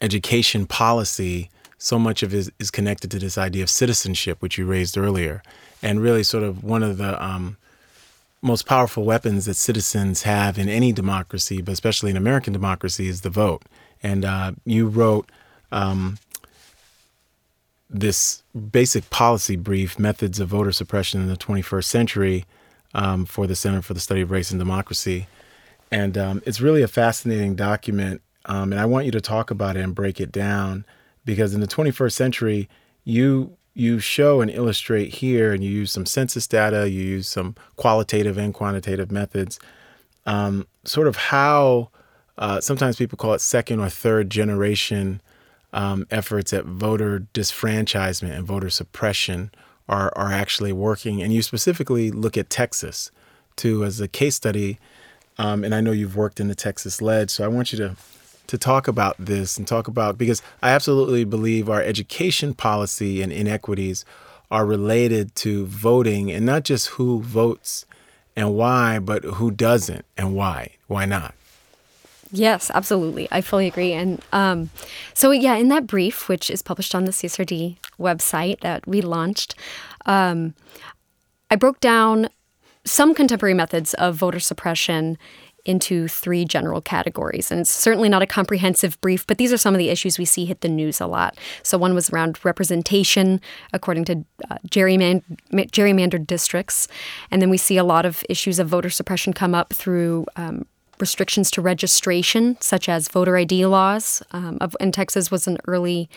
education 0.00 0.66
policy, 0.66 1.50
so 1.78 1.98
much 1.98 2.22
of 2.22 2.34
it 2.34 2.50
is, 2.58 2.70
connected 2.70 3.10
to 3.10 3.18
this 3.18 3.36
idea 3.36 3.62
of 3.62 3.70
citizenship, 3.70 4.40
which 4.40 4.56
you 4.56 4.66
raised 4.66 4.96
earlier, 4.96 5.42
and 5.82 6.00
really 6.00 6.22
sort 6.22 6.44
of 6.44 6.62
one 6.62 6.82
of 6.82 6.96
the 6.98 7.22
um, 7.22 7.56
most 8.40 8.66
powerful 8.66 9.04
weapons 9.04 9.46
that 9.46 9.54
citizens 9.54 10.22
have 10.22 10.58
in 10.58 10.68
any 10.68 10.92
democracy, 10.92 11.60
but 11.60 11.72
especially 11.72 12.10
in 12.10 12.16
American 12.16 12.52
democracy, 12.52 13.08
is 13.08 13.22
the 13.22 13.30
vote. 13.30 13.62
And 14.02 14.24
uh, 14.24 14.52
you 14.64 14.88
wrote 14.88 15.30
um, 15.70 16.18
this 17.92 18.42
basic 18.70 19.08
policy 19.10 19.56
brief, 19.56 19.98
Methods 19.98 20.40
of 20.40 20.48
Voter 20.48 20.72
Suppression 20.72 21.20
in 21.20 21.28
the 21.28 21.36
21st 21.36 21.84
Century, 21.84 22.44
um, 22.94 23.24
for 23.24 23.46
the 23.46 23.54
Center 23.54 23.82
for 23.82 23.94
the 23.94 24.00
Study 24.00 24.22
of 24.22 24.30
Race 24.30 24.50
and 24.50 24.58
Democracy. 24.58 25.26
And 25.90 26.16
um, 26.16 26.42
it's 26.46 26.60
really 26.60 26.82
a 26.82 26.88
fascinating 26.88 27.54
document 27.54 28.22
um, 28.46 28.72
and 28.72 28.80
I 28.80 28.86
want 28.86 29.06
you 29.06 29.12
to 29.12 29.20
talk 29.20 29.50
about 29.50 29.76
it 29.76 29.80
and 29.80 29.94
break 29.94 30.20
it 30.20 30.32
down 30.32 30.84
because 31.24 31.54
in 31.54 31.60
the 31.60 31.66
21st 31.66 32.12
century, 32.12 32.68
you 33.04 33.56
you 33.74 33.98
show 34.00 34.42
and 34.42 34.50
illustrate 34.50 35.14
here, 35.14 35.50
and 35.50 35.64
you 35.64 35.70
use 35.70 35.90
some 35.90 36.04
census 36.04 36.46
data, 36.46 36.90
you 36.90 37.02
use 37.02 37.26
some 37.26 37.54
qualitative 37.76 38.36
and 38.36 38.52
quantitative 38.52 39.10
methods, 39.10 39.58
um, 40.26 40.66
sort 40.84 41.08
of 41.08 41.16
how 41.16 41.88
uh, 42.36 42.60
sometimes 42.60 42.96
people 42.96 43.16
call 43.16 43.32
it 43.32 43.40
second 43.40 43.80
or 43.80 43.88
third 43.88 44.28
generation 44.28 45.22
um, 45.72 46.06
efforts 46.10 46.52
at 46.52 46.64
voter 46.64 47.26
disfranchisement 47.34 48.36
and 48.36 48.46
voter 48.46 48.70
suppression 48.70 49.50
are, 49.88 50.12
are 50.16 50.32
actually 50.32 50.72
working. 50.72 51.22
And 51.22 51.32
you 51.32 51.42
specifically 51.42 52.10
look 52.10 52.36
at 52.36 52.50
Texas, 52.50 53.10
too, 53.56 53.84
as 53.84 54.00
a 54.00 54.08
case 54.08 54.36
study 54.36 54.78
um, 55.38 55.64
and 55.64 55.74
I 55.74 55.80
know 55.80 55.92
you've 55.92 56.16
worked 56.16 56.40
in 56.40 56.48
the 56.48 56.54
Texas 56.54 57.00
Lege, 57.00 57.30
so 57.30 57.44
I 57.44 57.48
want 57.48 57.72
you 57.72 57.78
to 57.78 57.96
to 58.48 58.58
talk 58.58 58.86
about 58.86 59.14
this 59.18 59.56
and 59.56 59.66
talk 59.66 59.88
about 59.88 60.18
because 60.18 60.42
I 60.62 60.70
absolutely 60.70 61.24
believe 61.24 61.70
our 61.70 61.80
education 61.80 62.54
policy 62.54 63.22
and 63.22 63.32
inequities 63.32 64.04
are 64.50 64.66
related 64.66 65.34
to 65.36 65.64
voting 65.66 66.30
and 66.30 66.44
not 66.44 66.64
just 66.64 66.88
who 66.88 67.22
votes 67.22 67.86
and 68.36 68.54
why, 68.54 68.98
but 68.98 69.24
who 69.24 69.50
doesn't 69.50 70.04
and 70.18 70.34
why. 70.34 70.72
Why 70.86 71.06
not? 71.06 71.34
Yes, 72.32 72.70
absolutely. 72.74 73.28
I 73.30 73.42
fully 73.42 73.66
agree. 73.66 73.92
And 73.92 74.20
um, 74.32 74.70
so, 75.12 75.30
yeah, 75.30 75.56
in 75.56 75.68
that 75.68 75.86
brief, 75.86 76.28
which 76.30 76.50
is 76.50 76.62
published 76.62 76.94
on 76.94 77.04
the 77.04 77.10
CSRD 77.12 77.76
website 78.00 78.60
that 78.60 78.86
we 78.86 79.02
launched, 79.02 79.54
um, 80.06 80.54
I 81.50 81.56
broke 81.56 81.78
down 81.80 82.30
some 82.86 83.14
contemporary 83.14 83.54
methods 83.54 83.92
of 83.94 84.16
voter 84.16 84.40
suppression 84.40 85.18
into 85.64 86.08
three 86.08 86.44
general 86.44 86.80
categories. 86.80 87.50
And 87.50 87.60
it's 87.60 87.70
certainly 87.70 88.08
not 88.08 88.22
a 88.22 88.26
comprehensive 88.26 89.00
brief, 89.00 89.26
but 89.26 89.38
these 89.38 89.52
are 89.52 89.58
some 89.58 89.74
of 89.74 89.78
the 89.78 89.90
issues 89.90 90.18
we 90.18 90.24
see 90.24 90.44
hit 90.44 90.62
the 90.62 90.68
news 90.68 91.00
a 91.00 91.06
lot. 91.06 91.36
So, 91.62 91.76
one 91.76 91.94
was 91.94 92.10
around 92.10 92.42
representation, 92.44 93.40
according 93.74 94.06
to 94.06 94.24
uh, 94.50 94.56
gerryman- 94.68 95.22
gerrymandered 95.52 96.26
districts. 96.26 96.88
And 97.30 97.42
then 97.42 97.50
we 97.50 97.58
see 97.58 97.76
a 97.76 97.84
lot 97.84 98.06
of 98.06 98.24
issues 98.30 98.58
of 98.58 98.68
voter 98.68 98.90
suppression 98.90 99.34
come 99.34 99.54
up 99.54 99.72
through 99.72 100.26
um, 100.36 100.66
restrictions 101.02 101.50
to 101.50 101.60
registration, 101.60 102.56
such 102.60 102.88
as 102.88 103.08
voter 103.08 103.36
ID 103.36 103.66
laws. 103.66 104.22
Um, 104.30 104.56
of, 104.60 104.74
and 104.80 104.94
Texas 104.94 105.30
was 105.30 105.46
an 105.46 105.58
early 105.66 106.08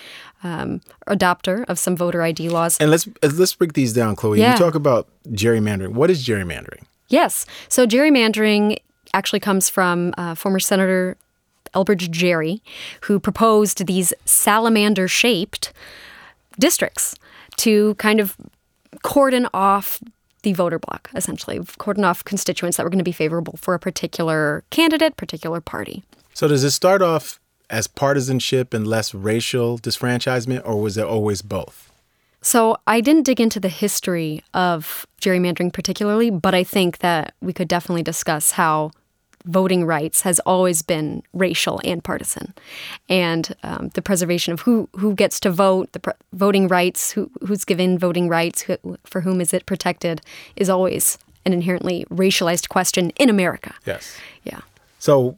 um, 0.44 0.80
adopter 1.08 1.66
of 1.68 1.78
some 1.78 1.98
voter 1.98 2.22
ID 2.22 2.50
laws. 2.50 2.78
And 2.80 2.90
let's 2.90 3.10
let's 3.22 3.54
break 3.54 3.74
these 3.74 3.92
down, 3.92 4.16
Chloe. 4.16 4.40
Yeah. 4.40 4.54
You 4.54 4.58
talk 4.60 4.76
about 4.76 5.10
gerrymandering. 5.30 5.94
What 5.94 6.10
is 6.10 6.26
gerrymandering? 6.26 6.84
Yes. 7.10 7.46
So 7.68 7.86
gerrymandering 7.86 8.78
actually 9.14 9.40
comes 9.40 9.70
from 9.70 10.14
uh, 10.18 10.36
former 10.36 10.60
Senator 10.60 11.18
Elbridge 11.74 12.10
Gerry, 12.12 12.62
who 13.02 13.20
proposed 13.20 13.86
these 13.88 14.14
salamander 14.24 15.08
shaped 15.08 15.74
districts 16.60 17.16
to 17.58 17.96
kind 17.96 18.20
of 18.20 18.38
cordon 19.04 19.48
off 19.54 20.00
the 20.46 20.54
voter 20.54 20.80
block, 20.80 21.10
essentially, 21.14 21.60
cordon 21.78 22.06
off 22.06 22.24
constituents 22.24 22.78
that 22.78 22.84
were 22.84 22.90
going 22.90 23.00
to 23.00 23.04
be 23.04 23.12
favorable 23.12 23.58
for 23.58 23.74
a 23.74 23.80
particular 23.80 24.64
candidate, 24.70 25.18
particular 25.18 25.60
party. 25.60 26.04
So, 26.34 26.48
does 26.48 26.64
it 26.64 26.72
start 26.72 27.02
off 27.02 27.40
as 27.70 27.88
partisanship 27.88 28.74
and 28.74 28.88
less 28.88 29.14
racial 29.14 29.78
disfranchisement, 29.78 30.62
or 30.64 30.80
was 30.80 30.98
it 30.98 31.06
always 31.06 31.42
both? 31.42 31.92
So 32.42 32.78
I 32.86 33.02
didn't 33.02 33.24
dig 33.24 33.42
into 33.42 33.60
the 33.60 33.70
history 33.70 34.44
of 34.54 35.08
gerrymandering 35.20 35.74
particularly, 35.74 36.30
but 36.30 36.54
I 36.54 36.64
think 36.64 37.00
that 37.00 37.34
we 37.42 37.54
could 37.54 37.68
definitely 37.68 38.04
discuss 38.04 38.52
how 38.52 38.92
voting 39.46 39.86
rights 39.86 40.22
has 40.22 40.40
always 40.40 40.82
been 40.82 41.24
racial 41.34 41.80
and 41.84 42.04
partisan, 42.04 42.54
and 43.10 43.56
um, 43.64 43.90
the 43.90 44.02
preservation 44.02 44.54
of 44.54 44.62
who 44.62 44.90
who 44.96 45.14
gets 45.14 45.40
to 45.42 45.50
vote, 45.50 45.92
the 45.94 46.16
voting 46.34 46.68
rights, 46.68 47.12
who 47.12 47.30
who's 47.46 47.66
given 47.66 47.98
voting 47.98 48.28
rights, 48.28 48.62
who, 48.64 48.78
for 49.06 49.22
whom 49.22 49.42
is 49.42 49.54
it 49.54 49.66
protected, 49.66 50.22
is 50.56 50.70
always 50.70 51.18
an 51.46 51.54
inherently 51.54 52.06
racialized 52.10 52.70
question 52.70 53.12
in 53.12 53.30
America. 53.30 53.74
Yes. 53.86 54.18
Yeah. 54.44 54.62
So, 55.00 55.38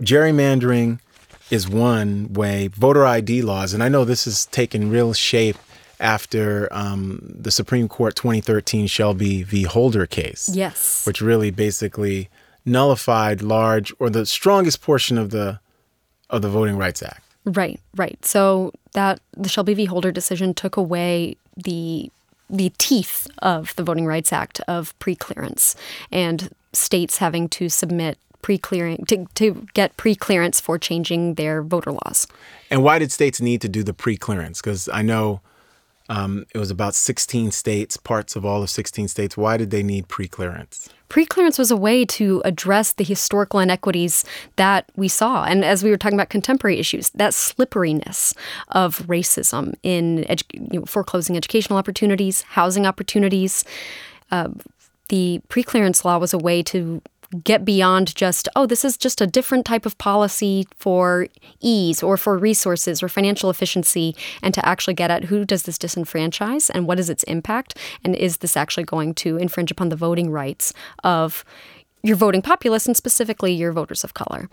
gerrymandering 0.00 1.00
is 1.50 1.68
one 1.68 2.32
way. 2.32 2.68
Voter 2.68 3.04
ID 3.04 3.42
laws, 3.42 3.74
and 3.74 3.82
I 3.82 3.88
know 3.88 4.04
this 4.04 4.24
has 4.24 4.46
taken 4.46 4.90
real 4.90 5.12
shape 5.12 5.56
after 6.00 6.68
um, 6.70 7.20
the 7.22 7.50
Supreme 7.50 7.88
Court 7.88 8.14
2013 8.14 8.86
Shelby 8.86 9.42
v. 9.42 9.62
Holder 9.64 10.06
case. 10.06 10.48
Yes. 10.48 11.04
Which 11.06 11.20
really 11.20 11.50
basically 11.50 12.28
nullified 12.68 13.42
large 13.42 13.92
or 13.98 14.10
the 14.10 14.26
strongest 14.26 14.82
portion 14.82 15.18
of 15.18 15.30
the 15.30 15.60
of 16.30 16.42
the 16.42 16.48
Voting 16.48 16.76
Rights 16.76 17.02
Act. 17.02 17.22
Right, 17.44 17.80
right. 17.96 18.22
So 18.24 18.72
that 18.92 19.20
the 19.36 19.48
Shelby 19.48 19.74
v. 19.74 19.86
Holder 19.86 20.12
decision 20.12 20.54
took 20.54 20.76
away 20.76 21.36
the 21.56 22.10
the 22.50 22.72
teeth 22.78 23.26
of 23.38 23.74
the 23.76 23.82
Voting 23.82 24.06
Rights 24.06 24.32
Act 24.32 24.60
of 24.68 24.98
pre-clearance 24.98 25.76
and 26.10 26.50
states 26.72 27.18
having 27.18 27.48
to 27.50 27.68
submit 27.68 28.18
pre-clearing 28.40 29.04
to, 29.06 29.26
to 29.34 29.66
get 29.74 29.96
pre-clearance 29.96 30.60
for 30.60 30.78
changing 30.78 31.34
their 31.34 31.62
voter 31.62 31.92
laws. 31.92 32.26
And 32.70 32.82
why 32.82 32.98
did 32.98 33.12
states 33.12 33.40
need 33.40 33.60
to 33.62 33.68
do 33.68 33.82
the 33.82 33.92
pre-clearance? 33.92 34.60
Because 34.60 34.88
I 34.88 35.02
know 35.02 35.40
um, 36.08 36.46
it 36.54 36.58
was 36.58 36.70
about 36.70 36.94
16 36.94 37.50
states, 37.50 37.96
parts 37.96 38.36
of 38.36 38.44
all 38.44 38.62
of 38.62 38.70
16 38.70 39.08
states. 39.08 39.36
Why 39.36 39.56
did 39.56 39.70
they 39.70 39.82
need 39.82 40.08
pre-clearance? 40.08 40.88
Preclearance 41.08 41.58
was 41.58 41.70
a 41.70 41.76
way 41.76 42.04
to 42.04 42.42
address 42.44 42.92
the 42.92 43.04
historical 43.04 43.60
inequities 43.60 44.24
that 44.56 44.90
we 44.96 45.08
saw. 45.08 45.44
And 45.44 45.64
as 45.64 45.82
we 45.82 45.90
were 45.90 45.96
talking 45.96 46.18
about 46.18 46.28
contemporary 46.28 46.78
issues, 46.78 47.10
that 47.10 47.32
slipperiness 47.32 48.34
of 48.68 48.98
racism 49.06 49.74
in 49.82 50.24
edu- 50.28 50.72
you 50.72 50.80
know, 50.80 50.86
foreclosing 50.86 51.36
educational 51.36 51.78
opportunities, 51.78 52.42
housing 52.42 52.86
opportunities. 52.86 53.64
Uh, 54.30 54.48
the 55.08 55.40
preclearance 55.48 56.04
law 56.04 56.18
was 56.18 56.34
a 56.34 56.38
way 56.38 56.62
to 56.62 57.00
get 57.44 57.64
beyond 57.64 58.14
just, 58.14 58.48
oh, 58.56 58.66
this 58.66 58.84
is 58.84 58.96
just 58.96 59.20
a 59.20 59.26
different 59.26 59.66
type 59.66 59.84
of 59.84 59.96
policy 59.98 60.66
for 60.76 61.26
ease 61.60 62.02
or 62.02 62.16
for 62.16 62.38
resources 62.38 63.02
or 63.02 63.08
financial 63.08 63.50
efficiency, 63.50 64.16
and 64.42 64.54
to 64.54 64.66
actually 64.66 64.94
get 64.94 65.10
at 65.10 65.24
who 65.24 65.44
does 65.44 65.64
this 65.64 65.78
disenfranchise 65.78 66.70
and 66.72 66.86
what 66.86 66.98
is 66.98 67.10
its 67.10 67.22
impact, 67.24 67.76
and 68.04 68.14
is 68.14 68.38
this 68.38 68.56
actually 68.56 68.84
going 68.84 69.14
to 69.14 69.36
infringe 69.36 69.70
upon 69.70 69.88
the 69.88 69.96
voting 69.96 70.30
rights 70.30 70.72
of 71.04 71.44
your 72.02 72.16
voting 72.16 72.42
populace 72.42 72.86
and 72.86 72.96
specifically 72.96 73.52
your 73.52 73.72
voters 73.72 74.04
of 74.04 74.14
color. 74.14 74.48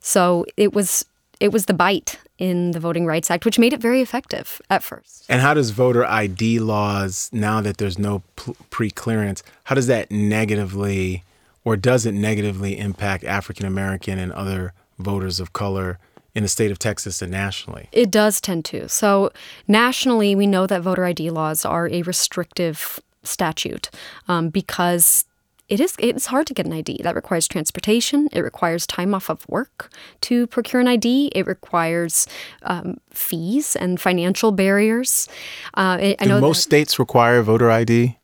So 0.00 0.44
it 0.56 0.74
was 0.74 1.06
it 1.40 1.52
was 1.52 1.66
the 1.66 1.74
bite 1.74 2.18
in 2.38 2.72
the 2.72 2.80
Voting 2.80 3.06
Rights 3.06 3.30
Act, 3.30 3.44
which 3.44 3.58
made 3.58 3.72
it 3.72 3.80
very 3.80 4.00
effective 4.00 4.60
at 4.70 4.82
first. 4.82 5.24
And 5.28 5.40
how 5.40 5.54
does 5.54 5.70
voter 5.70 6.04
ID 6.04 6.58
laws, 6.58 7.30
now 7.32 7.60
that 7.60 7.78
there's 7.78 7.98
no 7.98 8.22
pre 8.70 8.90
clearance, 8.90 9.42
how 9.64 9.74
does 9.74 9.86
that 9.86 10.10
negatively 10.10 11.22
or 11.64 11.76
does 11.76 12.06
it 12.06 12.12
negatively 12.12 12.78
impact 12.78 13.24
African 13.24 13.66
American 13.66 14.18
and 14.18 14.32
other 14.32 14.72
voters 14.98 15.40
of 15.40 15.52
color 15.52 15.98
in 16.34 16.42
the 16.42 16.48
state 16.48 16.70
of 16.70 16.78
Texas 16.78 17.22
and 17.22 17.32
nationally? 17.32 17.88
It 17.92 18.10
does 18.10 18.40
tend 18.40 18.64
to. 18.66 18.88
So, 18.88 19.30
nationally, 19.66 20.34
we 20.34 20.46
know 20.46 20.66
that 20.66 20.82
voter 20.82 21.04
ID 21.04 21.30
laws 21.30 21.64
are 21.64 21.88
a 21.88 22.02
restrictive 22.02 23.00
statute 23.22 23.90
um, 24.28 24.50
because 24.50 25.24
it 25.68 25.80
is 25.80 25.94
it's 25.98 26.26
hard 26.26 26.46
to 26.48 26.54
get 26.54 26.66
an 26.66 26.72
ID. 26.72 27.00
That 27.02 27.14
requires 27.14 27.48
transportation. 27.48 28.28
It 28.32 28.40
requires 28.40 28.86
time 28.86 29.14
off 29.14 29.30
of 29.30 29.48
work 29.48 29.90
to 30.22 30.46
procure 30.48 30.80
an 30.80 30.88
ID. 30.88 31.32
It 31.34 31.46
requires 31.46 32.26
um, 32.62 32.98
fees 33.10 33.74
and 33.74 33.98
financial 33.98 34.52
barriers. 34.52 35.26
Uh, 35.72 35.98
it, 36.00 36.18
Do 36.18 36.36
I 36.36 36.40
most 36.40 36.62
states 36.62 36.98
require 36.98 37.42
voter 37.42 37.70
ID? 37.70 38.18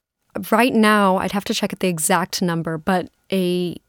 Right 0.50 0.74
now, 0.74 1.16
I'd 1.16 1.33
have 1.33 1.44
to 1.46 1.55
check 1.55 1.72
at 1.72 1.81
the 1.81 1.88
exact 1.88 2.42
number, 2.42 2.76
but 2.79 3.09
a 3.32 3.80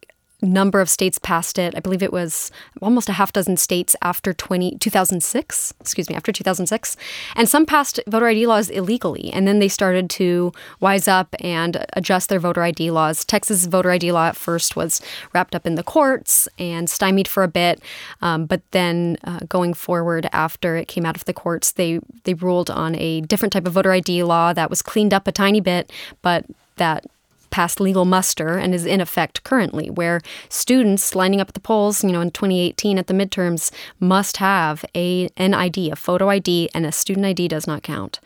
number 0.42 0.82
of 0.82 0.90
states 0.90 1.20
passed 1.20 1.60
it. 1.60 1.76
I 1.76 1.80
believe 1.80 2.02
it 2.02 2.12
was 2.12 2.52
almost 2.82 3.10
a 3.10 3.14
half 3.14 3.32
dozen 3.32 3.58
states 3.58 3.96
after 4.02 4.34
20, 4.34 4.78
2006, 4.78 5.74
excuse 5.80 6.10
me, 6.10 6.16
after 6.16 6.32
2006. 6.32 6.98
And 7.36 7.48
some 7.48 7.66
passed 7.66 8.00
voter 8.08 8.28
ID 8.28 8.48
laws 8.48 8.70
illegally. 8.70 9.32
And 9.32 9.48
then 9.48 9.60
they 9.60 9.68
started 9.68 10.10
to 10.12 10.52
wise 10.80 11.08
up 11.08 11.36
and 11.40 11.86
adjust 11.94 12.30
their 12.30 12.40
voter 12.40 12.64
ID 12.64 12.92
laws. 12.92 13.24
Texas' 13.24 13.68
voter 13.68 13.92
ID 13.92 14.12
law 14.12 14.28
at 14.28 14.36
first 14.36 14.76
was 14.76 15.02
wrapped 15.34 15.54
up 15.54 15.68
in 15.68 15.76
the 15.76 15.84
courts 15.84 16.48
and 16.58 16.90
stymied 16.90 17.28
for 17.28 17.44
a 17.44 17.48
bit. 17.48 17.82
Um, 18.22 18.46
but 18.46 18.62
then 18.72 19.18
uh, 19.24 19.42
going 19.48 19.74
forward, 19.74 20.28
after 20.32 20.76
it 20.76 20.88
came 20.88 21.06
out 21.06 21.16
of 21.16 21.26
the 21.26 21.34
courts, 21.34 21.72
they, 21.72 22.00
they 22.24 22.34
ruled 22.34 22.70
on 22.72 22.96
a 22.96 23.22
different 23.22 23.54
type 23.54 23.68
of 23.68 23.74
voter 23.74 23.92
ID 23.92 24.24
law 24.24 24.54
that 24.54 24.70
was 24.70 24.82
cleaned 24.82 25.14
up 25.14 25.28
a 25.28 25.32
tiny 25.32 25.62
bit, 25.62 25.92
but 26.22 26.46
that 26.78 27.06
passed 27.52 27.80
legal 27.80 28.06
muster 28.06 28.58
and 28.58 28.74
is 28.74 28.86
in 28.86 29.00
effect 29.00 29.44
currently, 29.44 29.90
where 29.90 30.22
students 30.50 31.14
lining 31.14 31.40
up 31.40 31.50
at 31.50 31.54
the 31.54 31.60
polls, 31.60 32.04
you 32.04 32.12
know, 32.12 32.22
in 32.22 32.32
2018 32.32 32.98
at 32.98 33.08
the 33.08 33.14
midterms, 33.14 33.72
must 34.00 34.38
have 34.38 34.84
a 34.96 35.30
an 35.38 35.54
ID, 35.54 35.92
a 35.92 35.96
photo 35.96 36.30
ID, 36.30 36.70
and 36.74 36.86
a 36.86 36.92
student 36.92 37.26
ID 37.26 37.48
does 37.48 37.68
not 37.68 37.84
count 37.84 38.20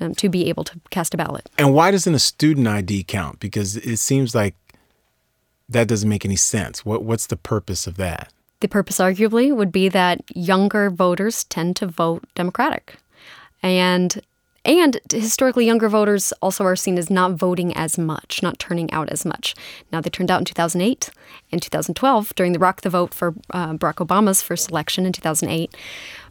um, 0.00 0.14
to 0.14 0.28
be 0.28 0.48
able 0.48 0.64
to 0.64 0.78
cast 0.90 1.14
a 1.14 1.16
ballot. 1.16 1.50
And 1.58 1.74
why 1.74 1.90
doesn't 1.90 2.14
a 2.14 2.20
student 2.20 2.68
ID 2.68 3.04
count? 3.04 3.40
Because 3.40 3.76
it 3.76 3.96
seems 3.96 4.34
like 4.34 4.54
that 5.68 5.88
doesn't 5.88 6.08
make 6.08 6.24
any 6.24 6.36
sense. 6.36 6.84
What 6.84 7.02
what's 7.02 7.26
the 7.26 7.36
purpose 7.36 7.86
of 7.86 7.96
that? 7.96 8.32
The 8.60 8.68
purpose, 8.68 8.98
arguably, 8.98 9.54
would 9.54 9.70
be 9.70 9.88
that 9.90 10.22
younger 10.34 10.88
voters 10.88 11.44
tend 11.44 11.76
to 11.76 11.86
vote 11.86 12.24
Democratic. 12.34 12.96
And 13.62 14.22
and 14.66 15.00
historically, 15.10 15.64
younger 15.64 15.88
voters 15.88 16.32
also 16.42 16.64
are 16.64 16.76
seen 16.76 16.98
as 16.98 17.08
not 17.08 17.32
voting 17.32 17.74
as 17.76 17.96
much, 17.98 18.42
not 18.42 18.58
turning 18.58 18.90
out 18.90 19.08
as 19.10 19.24
much. 19.24 19.54
Now, 19.92 20.00
they 20.00 20.10
turned 20.10 20.30
out 20.30 20.40
in 20.40 20.44
2008 20.44 21.10
and 21.52 21.62
2012 21.62 22.34
during 22.34 22.52
the 22.52 22.58
Rock 22.58 22.80
the 22.80 22.90
Vote 22.90 23.14
for 23.14 23.34
uh, 23.50 23.74
Barack 23.74 24.04
Obama's 24.04 24.42
first 24.42 24.70
election 24.70 25.06
in 25.06 25.12
2008. 25.12 25.74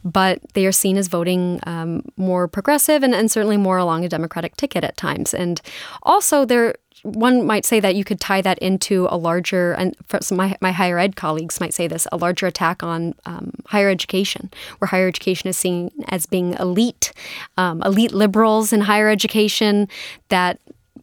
But 0.03 0.41
they 0.53 0.65
are 0.65 0.71
seen 0.71 0.97
as 0.97 1.07
voting 1.07 1.59
um, 1.63 2.03
more 2.17 2.47
progressive 2.47 3.01
and, 3.01 3.15
and 3.15 3.31
certainly 3.31 3.57
more 3.57 3.77
along 3.77 4.05
a 4.05 4.09
Democratic 4.09 4.55
ticket 4.57 4.83
at 4.83 4.97
times. 4.97 5.33
And 5.33 5.61
also, 6.03 6.45
they're 6.45 6.75
one 7.05 7.45
might 7.45 7.65
say 7.65 7.79
that 7.79 7.95
you 7.95 8.03
could 8.03 8.19
tie 8.19 8.41
that 8.41 8.57
into 8.59 9.07
a 9.11 9.17
larger, 9.17 9.73
and 9.73 9.95
my, 10.31 10.57
my 10.59 10.71
higher 10.71 10.97
ed 10.97 11.15
colleagues 11.15 11.59
might 11.59 11.73
say 11.73 11.87
this, 11.87 12.07
a 12.11 12.17
larger 12.17 12.47
attack 12.47 12.81
on 12.81 13.13
um, 13.25 13.51
higher 13.67 13.89
education, 13.89 14.49
where 14.79 14.87
higher 14.87 15.07
education 15.07 15.47
is 15.47 15.55
seen 15.55 15.91
as 16.07 16.25
being 16.25 16.53
elite, 16.53 17.13
um, 17.57 17.83
elite 17.83 18.11
liberals 18.11 18.73
in 18.73 18.81
higher 18.81 19.07
education 19.07 19.87
that 20.29 20.59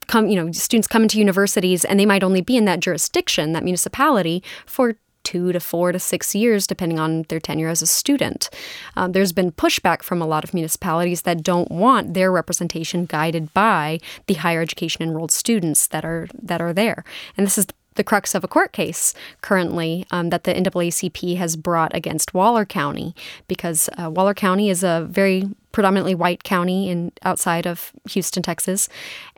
come, 0.08 0.28
you 0.28 0.34
know, 0.34 0.50
students 0.50 0.88
come 0.88 1.04
into 1.04 1.18
universities 1.18 1.84
and 1.84 2.00
they 2.00 2.06
might 2.06 2.24
only 2.24 2.40
be 2.40 2.56
in 2.56 2.64
that 2.64 2.80
jurisdiction, 2.80 3.52
that 3.52 3.62
municipality, 3.62 4.42
for 4.66 4.96
two 5.24 5.52
to 5.52 5.61
four 5.61 5.92
to 5.92 5.98
six 5.98 6.35
years, 6.35 6.66
depending 6.66 6.98
on 6.98 7.22
their 7.28 7.40
tenure 7.40 7.68
as 7.68 7.82
a 7.82 7.87
student. 7.87 8.50
Um, 8.96 9.12
there's 9.12 9.32
been 9.32 9.52
pushback 9.52 10.02
from 10.02 10.20
a 10.20 10.26
lot 10.26 10.44
of 10.44 10.54
municipalities 10.54 11.22
that 11.22 11.42
don't 11.42 11.70
want 11.70 12.14
their 12.14 12.32
representation 12.32 13.06
guided 13.06 13.52
by 13.54 14.00
the 14.26 14.35
higher 14.35 14.62
education 14.62 15.02
enrolled 15.02 15.32
students 15.32 15.87
that 15.88 16.04
are 16.04 16.28
that 16.40 16.61
are 16.61 16.72
there, 16.72 17.04
and 17.37 17.46
this 17.46 17.58
is 17.58 17.66
the 17.94 18.04
crux 18.04 18.35
of 18.35 18.44
a 18.44 18.48
court 18.48 18.72
case 18.72 19.14
currently 19.40 20.06
um, 20.11 20.30
that 20.30 20.44
the 20.44 20.54
NAACP 20.54 21.37
has 21.37 21.56
brought 21.56 21.94
against 21.94 22.35
Waller 22.35 22.64
County 22.64 23.14
because 23.48 23.88
uh, 23.98 24.11
Waller 24.11 24.35
County 24.35 24.70
is 24.70 24.82
a 24.82 25.06
very 25.11 25.48
predominantly 25.72 26.14
white 26.14 26.44
county 26.44 26.88
in 26.88 27.12
outside 27.22 27.66
of 27.66 27.92
Houston, 28.11 28.42
Texas, 28.42 28.88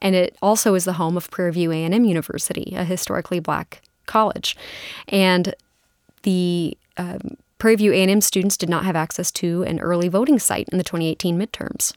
and 0.00 0.14
it 0.14 0.36
also 0.42 0.74
is 0.74 0.84
the 0.84 0.94
home 0.94 1.16
of 1.16 1.30
Prairie 1.30 1.52
View 1.52 1.72
A&M 1.72 2.04
University, 2.04 2.74
a 2.76 2.84
historically 2.84 3.40
black 3.40 3.82
college, 4.06 4.56
and 5.08 5.54
the 6.24 6.76
um, 6.98 7.36
Prairie 7.58 7.76
View 7.76 7.92
A&M 7.92 8.20
students 8.20 8.58
did 8.58 8.68
not 8.68 8.84
have 8.84 8.96
access 8.96 9.30
to 9.32 9.62
an 9.62 9.80
early 9.80 10.08
voting 10.08 10.38
site 10.38 10.68
in 10.70 10.76
the 10.76 10.84
2018 10.84 11.38
midterms. 11.38 11.94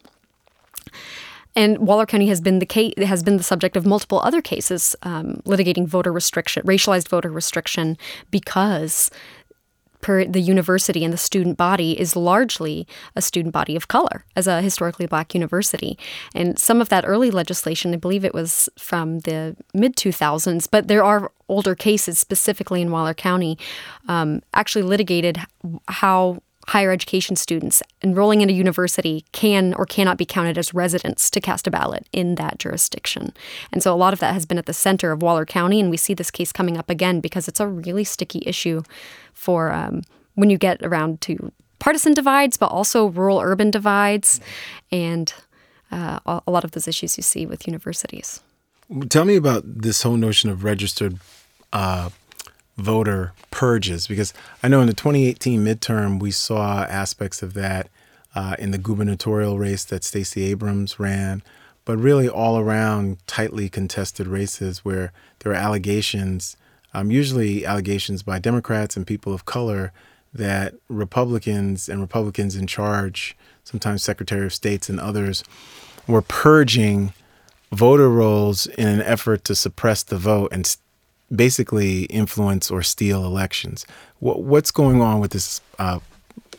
And 1.58 1.80
Waller 1.80 2.06
County 2.06 2.28
has 2.28 2.40
been 2.40 2.60
the 2.60 2.68
case, 2.68 2.94
has 3.00 3.24
been 3.24 3.38
the 3.38 3.44
subject 3.44 3.76
of 3.76 3.84
multiple 3.84 4.20
other 4.20 4.42
cases 4.44 4.96
um, 5.02 5.42
litigating 5.46 5.88
voter 5.88 6.13
restriction, 6.13 6.63
racialized 6.63 7.08
voter 7.08 7.32
restriction, 7.32 7.98
because 8.30 9.10
per 10.01 10.25
the 10.25 10.39
university 10.39 11.03
and 11.03 11.13
the 11.13 11.17
student 11.17 11.57
body 11.57 11.99
is 11.99 12.15
largely 12.15 12.88
a 13.15 13.21
student 13.21 13.53
body 13.53 13.75
of 13.75 13.88
color 13.88 14.25
as 14.36 14.47
a 14.47 14.62
historically 14.62 15.05
black 15.05 15.33
university. 15.33 15.97
And 16.36 16.57
some 16.60 16.81
of 16.81 16.89
that 16.89 17.03
early 17.07 17.31
legislation, 17.31 17.93
I 17.93 17.97
believe 17.97 18.23
it 18.23 18.33
was 18.33 18.69
from 18.77 19.19
the 19.19 19.55
mid 19.73 19.95
2000s, 19.95 20.67
but 20.69 20.88
there 20.88 21.03
are 21.03 21.31
older 21.49 21.75
cases 21.75 22.19
specifically 22.19 22.81
in 22.81 22.91
Waller 22.91 23.13
County 23.13 23.57
um, 24.07 24.41
actually 24.53 24.83
litigated 24.83 25.39
how 25.88 26.41
higher 26.67 26.91
education 26.91 27.36
students 27.36 27.82
enrolling 28.03 28.41
in 28.41 28.49
a 28.49 28.53
university 28.53 29.25
can 29.32 29.73
or 29.75 29.86
cannot 29.86 30.17
be 30.17 30.25
counted 30.25 30.58
as 30.58 30.73
residents 30.73 31.30
to 31.30 31.39
cast 31.39 31.65
a 31.67 31.71
ballot 31.71 32.06
in 32.12 32.36
that 32.36 32.60
jurisdiction. 32.60 33.34
And 33.71 33.82
so 33.82 33.93
a 33.93 33.95
lot 33.95 34.13
of 34.13 34.19
that 34.19 34.34
has 34.34 34.45
been 34.45 34.58
at 34.58 34.65
the 34.65 34.73
center 34.73 35.12
of 35.12 35.21
Waller 35.21 35.45
County, 35.45 35.80
and 35.80 35.89
we 35.89 35.97
see 35.97 36.13
this 36.13 36.32
case 36.32 36.51
coming 36.51 36.77
up 36.77 36.89
again 36.89 37.21
because 37.21 37.47
it's 37.47 37.60
a 37.60 37.67
really 37.67 38.03
sticky 38.03 38.43
issue 38.45 38.84
for 39.34 39.71
um, 39.71 40.01
when 40.36 40.49
you 40.49 40.58
get 40.58 40.82
around 40.84 41.21
to 41.21 41.51
partisan 41.80 42.13
divides, 42.13 42.58
but 42.58 42.67
also 42.67 43.08
rural 43.08 43.39
urban 43.39 43.71
divides, 43.71 44.41
and 44.91 45.34
uh, 45.91 46.19
a 46.25 46.51
lot 46.51 46.63
of 46.63 46.71
those 46.71 46.88
issues 46.88 47.17
you 47.17 47.23
see 47.23 47.45
with 47.45 47.65
universities. 47.65 48.41
Tell 49.10 49.25
me 49.25 49.36
about 49.36 49.63
this 49.65 50.01
whole 50.01 50.17
notion 50.17 50.49
of 50.49 50.63
registered 50.63 51.19
uh, 51.71 52.10
voter 52.78 53.34
purges. 53.52 54.08
Because 54.08 54.34
I 54.63 54.68
know 54.68 54.82
in 54.82 54.88
the 54.88 54.94
2018 54.94 55.63
midterm 55.63 56.20
we 56.20 56.32
saw 56.32 56.84
aspects 56.84 57.42
of 57.42 57.54
that 57.56 57.90
uh, 58.36 58.56
in 58.60 58.72
the 58.72 58.78
gubernatorial 58.78 59.58
race 59.58 59.84
that 59.86 60.04
Stacey 60.04 60.44
Abrams 60.44 61.00
ran, 61.00 61.42
but 61.86 61.98
really 61.98 62.30
all 62.30 62.60
around 62.60 63.18
tightly 63.28 63.68
contested 63.70 64.28
races 64.28 64.86
where 64.86 65.12
there 65.40 65.52
were 65.52 65.58
allegations, 65.58 66.56
um, 66.94 67.10
usually 67.10 67.66
allegations 67.66 68.22
by 68.22 68.38
Democrats 68.40 68.96
and 68.96 69.08
people 69.08 69.34
of 69.34 69.46
color, 69.46 69.92
that 70.34 70.76
Republicans 70.88 71.90
and 71.90 72.00
Republicans 72.00 72.56
in 72.56 72.68
charge, 72.68 73.36
sometimes 73.63 74.04
Secretary 74.04 74.46
of 74.46 74.54
States 74.54 74.88
and 74.88 75.00
others, 75.00 75.44
were 76.06 76.22
purging 76.22 77.13
voter 77.72 78.10
rolls 78.10 78.68
in 78.68 78.88
an 78.88 79.02
effort 79.02 79.44
to 79.44 79.56
suppress 79.56 80.04
the 80.04 80.18
vote 80.18 80.50
and 80.52 80.78
basically 81.34 82.04
influence 82.04 82.72
or 82.72 82.82
steal 82.84 83.26
elections. 83.26 83.86
What, 84.20 84.44
what's 84.44 84.72
going 84.72 85.02
on 85.02 85.20
with 85.20 85.32
this 85.32 85.62
uh, 85.80 86.00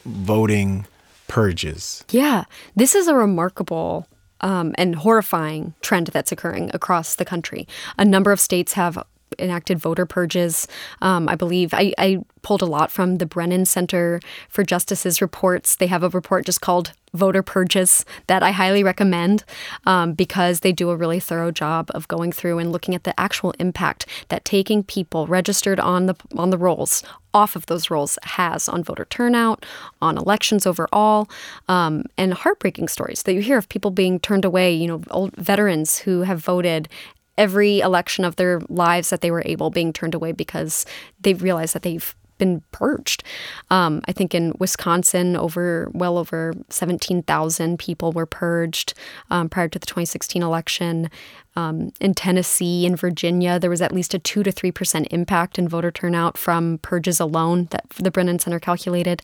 voting 0.05 0.87
purges? 1.27 2.05
Yeah, 2.11 2.45
this 2.77 2.95
is 2.95 3.09
a 3.09 3.15
remarkable 3.15 4.07
um, 4.41 4.75
and 4.77 4.95
horrifying 4.95 5.75
trend 5.81 6.09
that's 6.09 6.33
occurring 6.33 6.71
across 6.73 7.17
the 7.17 7.25
country. 7.25 7.67
A 7.99 8.05
number 8.05 8.31
of 8.33 8.41
states 8.41 8.75
have 8.75 9.03
enacted 9.39 9.79
voter 9.79 10.07
purges. 10.07 10.67
Um, 11.03 11.29
I 11.29 11.35
believe 11.35 11.75
I, 11.75 11.93
I, 11.99 12.19
pulled 12.43 12.63
a 12.63 12.67
lot 12.67 12.91
from 12.91 13.19
the 13.19 13.27
Brennan 13.27 13.67
Center 13.67 14.21
for 14.49 14.65
Justice's 14.65 15.21
reports. 15.21 15.77
They 15.77 15.89
have 15.89 16.03
a 16.03 16.09
report 16.09 16.47
just 16.47 16.63
called 16.63 16.93
Voter 17.15 17.43
Purges 17.43 18.05
that 18.27 18.43
I 18.43 18.51
highly 18.51 18.83
recommend 18.83 19.45
um, 19.87 20.13
because 20.13 20.61
they 20.61 20.73
do 20.73 20.91
a 20.91 20.97
really 20.97 21.21
thorough 21.21 21.51
job 21.51 21.91
of 21.95 22.09
going 22.09 22.33
through 22.33 22.59
and 22.59 22.73
looking 22.73 22.95
at 22.95 23.05
the 23.05 23.19
actual 23.19 23.53
impact 23.59 24.07
that 24.29 24.45
taking 24.45 24.83
people 24.83 25.27
registered 25.27 25.81
on 25.81 26.07
the 26.07 26.15
on 26.37 26.51
the 26.51 26.59
rolls 26.59 27.03
off 27.35 27.57
of 27.57 27.67
those 27.67 27.91
rolls 27.91 28.19
has 28.23 28.69
on 28.69 28.83
voter 28.83 29.07
turnout, 29.11 29.65
on 30.01 30.17
elections 30.17 30.67
overall, 30.67 31.29
um, 31.69 32.05
and 32.17 32.35
heartbreaking 32.35 32.89
stories 32.89 33.23
that 33.23 33.35
you 33.35 33.41
hear 33.41 33.59
of 33.59 33.69
people 33.69 33.91
being 33.91 34.19
turned 34.19 34.45
away. 34.45 34.73
You 34.75 34.89
know, 34.89 35.03
old 35.11 35.35
veterans 35.37 35.99
who 35.99 36.23
have 36.23 36.41
voted 36.41 36.89
every 37.37 37.79
election 37.81 38.25
of 38.25 38.37
their 38.37 38.61
lives 38.69 39.11
that 39.11 39.21
they 39.21 39.31
were 39.31 39.43
able 39.47 39.71
being 39.71 39.93
turned 39.93 40.15
away 40.15 40.33
because 40.33 40.85
they 41.21 41.35
realized 41.35 41.75
that 41.75 41.83
they've 41.83 42.15
been 42.39 42.63
purged. 42.73 43.23
Um, 43.71 44.01
I 44.07 44.13
think 44.13 44.35
in 44.35 44.55
Wisconsin, 44.59 45.37
over 45.37 45.91
well 45.93 46.19
over 46.19 46.55
17,000 46.71 47.79
people 47.79 48.13
were 48.13 48.27
purged 48.27 48.95
um, 49.31 49.49
prior 49.49 49.69
to 49.69 49.79
the 49.79 49.87
2016 49.87 50.43
election. 50.43 51.11
Um, 51.57 51.91
in 52.01 52.15
Tennessee 52.15 52.87
and 52.87 52.99
Virginia, 52.99 53.59
there 53.59 53.71
was 53.71 53.83
at 53.83 53.93
least 53.93 54.15
a 54.15 54.19
2 54.21 54.45
to 54.45 54.53
3% 54.53 55.09
impact 55.11 55.59
in 55.59 55.69
voter 55.69 55.91
turnout 55.91 56.39
from 56.39 56.79
purges 56.79 57.19
alone 57.19 57.67
that 57.73 57.89
the 57.91 58.13
Brennan 58.13 58.39
Center 58.39 58.61
calculated. 58.61 59.23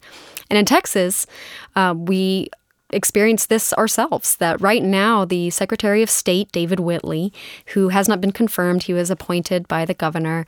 And 0.50 0.58
in 0.58 0.64
Texas, 0.64 1.28
uh, 1.76 1.94
we 1.96 2.50
experienced 2.94 3.48
this 3.48 3.72
ourselves 3.74 4.36
that 4.36 4.60
right 4.60 4.82
now 4.82 5.24
the 5.24 5.50
Secretary 5.50 6.02
of 6.02 6.10
State, 6.10 6.50
David 6.52 6.80
Whitley, 6.80 7.32
who 7.68 7.88
has 7.88 8.08
not 8.08 8.20
been 8.20 8.32
confirmed, 8.32 8.84
he 8.84 8.94
was 8.94 9.10
appointed 9.10 9.68
by 9.68 9.84
the 9.84 9.94
governor, 9.94 10.46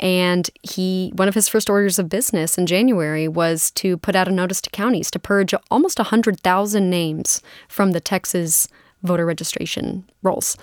and 0.00 0.50
he 0.62 1.12
one 1.14 1.28
of 1.28 1.34
his 1.34 1.48
first 1.48 1.70
orders 1.70 1.98
of 1.98 2.08
business 2.08 2.58
in 2.58 2.66
January 2.66 3.28
was 3.28 3.70
to 3.72 3.96
put 3.96 4.16
out 4.16 4.28
a 4.28 4.32
notice 4.32 4.60
to 4.62 4.70
counties 4.70 5.10
to 5.12 5.18
purge 5.18 5.54
almost 5.70 5.98
100,000 5.98 6.90
names 6.90 7.40
from 7.68 7.92
the 7.92 8.00
Texas 8.00 8.68
voter 9.02 9.26
registration 9.26 10.04
rolls. 10.22 10.56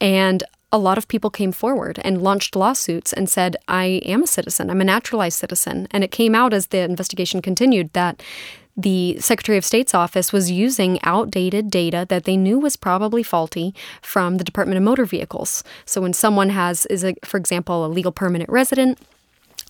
And 0.00 0.44
a 0.72 0.78
lot 0.78 0.98
of 0.98 1.08
people 1.08 1.30
came 1.30 1.50
forward 1.50 1.98
and 2.04 2.22
launched 2.22 2.54
lawsuits 2.54 3.12
and 3.12 3.28
said, 3.28 3.56
I 3.66 4.00
am 4.04 4.22
a 4.22 4.26
citizen, 4.26 4.70
I'm 4.70 4.80
a 4.80 4.84
naturalized 4.84 5.38
citizen. 5.38 5.88
And 5.90 6.04
it 6.04 6.12
came 6.12 6.34
out 6.34 6.54
as 6.54 6.68
the 6.68 6.78
investigation 6.78 7.42
continued 7.42 7.92
that 7.92 8.22
the 8.82 9.18
Secretary 9.20 9.58
of 9.58 9.64
State's 9.64 9.94
office 9.94 10.32
was 10.32 10.50
using 10.50 10.98
outdated 11.02 11.70
data 11.70 12.06
that 12.08 12.24
they 12.24 12.36
knew 12.36 12.58
was 12.58 12.76
probably 12.76 13.22
faulty 13.22 13.74
from 14.02 14.36
the 14.36 14.44
Department 14.44 14.78
of 14.78 14.82
Motor 14.84 15.04
Vehicles. 15.04 15.62
So 15.84 16.00
when 16.00 16.12
someone 16.12 16.50
has 16.50 16.86
is 16.86 17.04
a, 17.04 17.14
for 17.24 17.36
example, 17.36 17.84
a 17.84 17.88
legal 17.88 18.12
permanent 18.12 18.50
resident, 18.50 18.98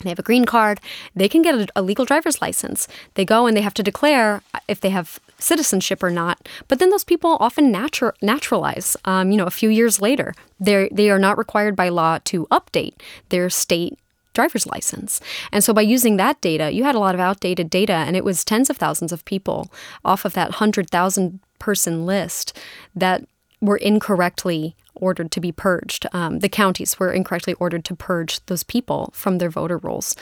they 0.03 0.09
have 0.09 0.19
a 0.19 0.23
green 0.23 0.45
card, 0.45 0.81
they 1.15 1.29
can 1.29 1.43
get 1.43 1.55
a, 1.55 1.69
a 1.77 1.83
legal 1.83 2.05
driver's 2.05 2.41
license. 2.41 2.89
They 3.15 3.25
go 3.25 3.47
and 3.47 3.57
they 3.57 3.61
have 3.61 3.75
to 3.75 3.83
declare 3.83 4.43
if 4.67 4.81
they 4.81 4.91
have 4.91 5.21
citizenship 5.39 6.03
or 6.03 6.11
not. 6.11 6.49
But 6.69 6.79
then 6.79 6.91
those 6.91 7.05
people 7.05 7.37
often 7.41 7.73
natu- 7.73 8.13
naturalize. 8.23 8.97
Um, 9.05 9.31
you 9.31 9.37
know, 9.37 9.47
a 9.47 9.51
few 9.51 9.69
years 9.69 10.01
later, 10.01 10.35
they 10.59 10.89
they 10.93 11.11
are 11.11 11.19
not 11.19 11.39
required 11.39 11.77
by 11.77 11.89
law 11.89 12.19
to 12.25 12.47
update 12.47 12.95
their 13.29 13.51
state 13.51 13.99
driver's 14.33 14.67
license. 14.67 15.21
And 15.53 15.63
so 15.65 15.73
by 15.73 15.83
using 15.83 16.17
that 16.17 16.41
data, 16.41 16.71
you 16.71 16.85
had 16.85 16.95
a 16.95 17.01
lot 17.01 17.15
of 17.15 17.21
outdated 17.21 17.71
data, 17.71 17.93
and 17.93 18.17
it 18.17 18.25
was 18.25 18.45
tens 18.45 18.71
of 18.71 18.77
thousands 18.77 19.13
of 19.13 19.25
people 19.25 19.73
off 20.05 20.25
of 20.25 20.35
that 20.35 20.51
100,000 20.51 21.41
person 21.59 22.07
list 22.07 22.57
that 22.95 23.25
were 23.61 23.77
incorrectly 23.77 24.75
ordered 24.95 25.31
to 25.33 25.41
be 25.41 25.53
purged. 25.53 26.07
Um, 26.13 26.41
the 26.41 26.49
counties 26.49 26.99
were 26.99 27.13
incorrectly 27.13 27.55
ordered 27.55 27.85
to 27.87 27.95
purge 27.95 28.45
those 28.47 28.63
people 28.63 29.11
from 29.15 29.39
their 29.39 29.51
voter 29.51 29.79
rolls. 29.79 30.15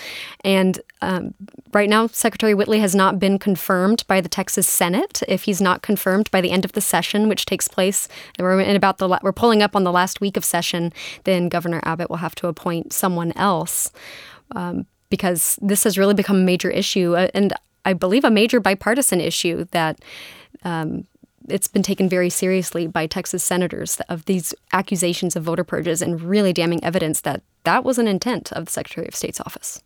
And 0.44 0.80
um, 1.02 1.34
right 1.72 1.88
now, 1.88 2.06
Secretary 2.08 2.54
Whitley 2.54 2.80
has 2.80 2.94
not 2.94 3.18
been 3.18 3.38
confirmed 3.38 4.04
by 4.06 4.20
the 4.20 4.28
Texas 4.28 4.66
Senate. 4.68 5.22
If 5.28 5.44
he's 5.44 5.60
not 5.60 5.82
confirmed 5.82 6.30
by 6.30 6.40
the 6.40 6.50
end 6.50 6.64
of 6.64 6.72
the 6.72 6.80
session, 6.80 7.28
which 7.28 7.46
takes 7.46 7.68
place, 7.68 8.08
we're 8.38 8.60
in 8.60 8.76
about 8.76 8.98
the 8.98 9.18
we're 9.22 9.32
pulling 9.32 9.62
up 9.62 9.74
on 9.74 9.84
the 9.84 9.92
last 9.92 10.20
week 10.20 10.36
of 10.36 10.44
session, 10.44 10.92
then 11.24 11.48
Governor 11.48 11.80
Abbott 11.84 12.10
will 12.10 12.18
have 12.18 12.34
to 12.36 12.48
appoint 12.48 12.92
someone 12.92 13.32
else. 13.32 13.92
Um, 14.54 14.86
because 15.10 15.58
this 15.62 15.84
has 15.84 15.96
really 15.96 16.14
become 16.14 16.36
a 16.36 16.44
major 16.44 16.70
issue, 16.70 17.16
uh, 17.16 17.28
and 17.34 17.54
I 17.84 17.94
believe 17.94 18.24
a 18.24 18.30
major 18.30 18.60
bipartisan 18.60 19.20
issue 19.20 19.64
that 19.70 19.98
um, 20.64 21.06
it's 21.48 21.68
been 21.68 21.82
taken 21.82 22.08
very 22.08 22.30
seriously 22.30 22.86
by 22.86 23.06
Texas 23.06 23.42
senators 23.42 24.00
of 24.08 24.24
these 24.26 24.54
accusations 24.72 25.36
of 25.36 25.42
voter 25.42 25.64
purges 25.64 26.02
and 26.02 26.20
really 26.20 26.52
damning 26.52 26.82
evidence 26.84 27.20
that 27.22 27.42
that 27.64 27.84
was 27.84 27.98
an 27.98 28.08
intent 28.08 28.52
of 28.52 28.66
the 28.66 28.72
Secretary 28.72 29.06
of 29.06 29.14
State's 29.14 29.40
office. 29.40 29.82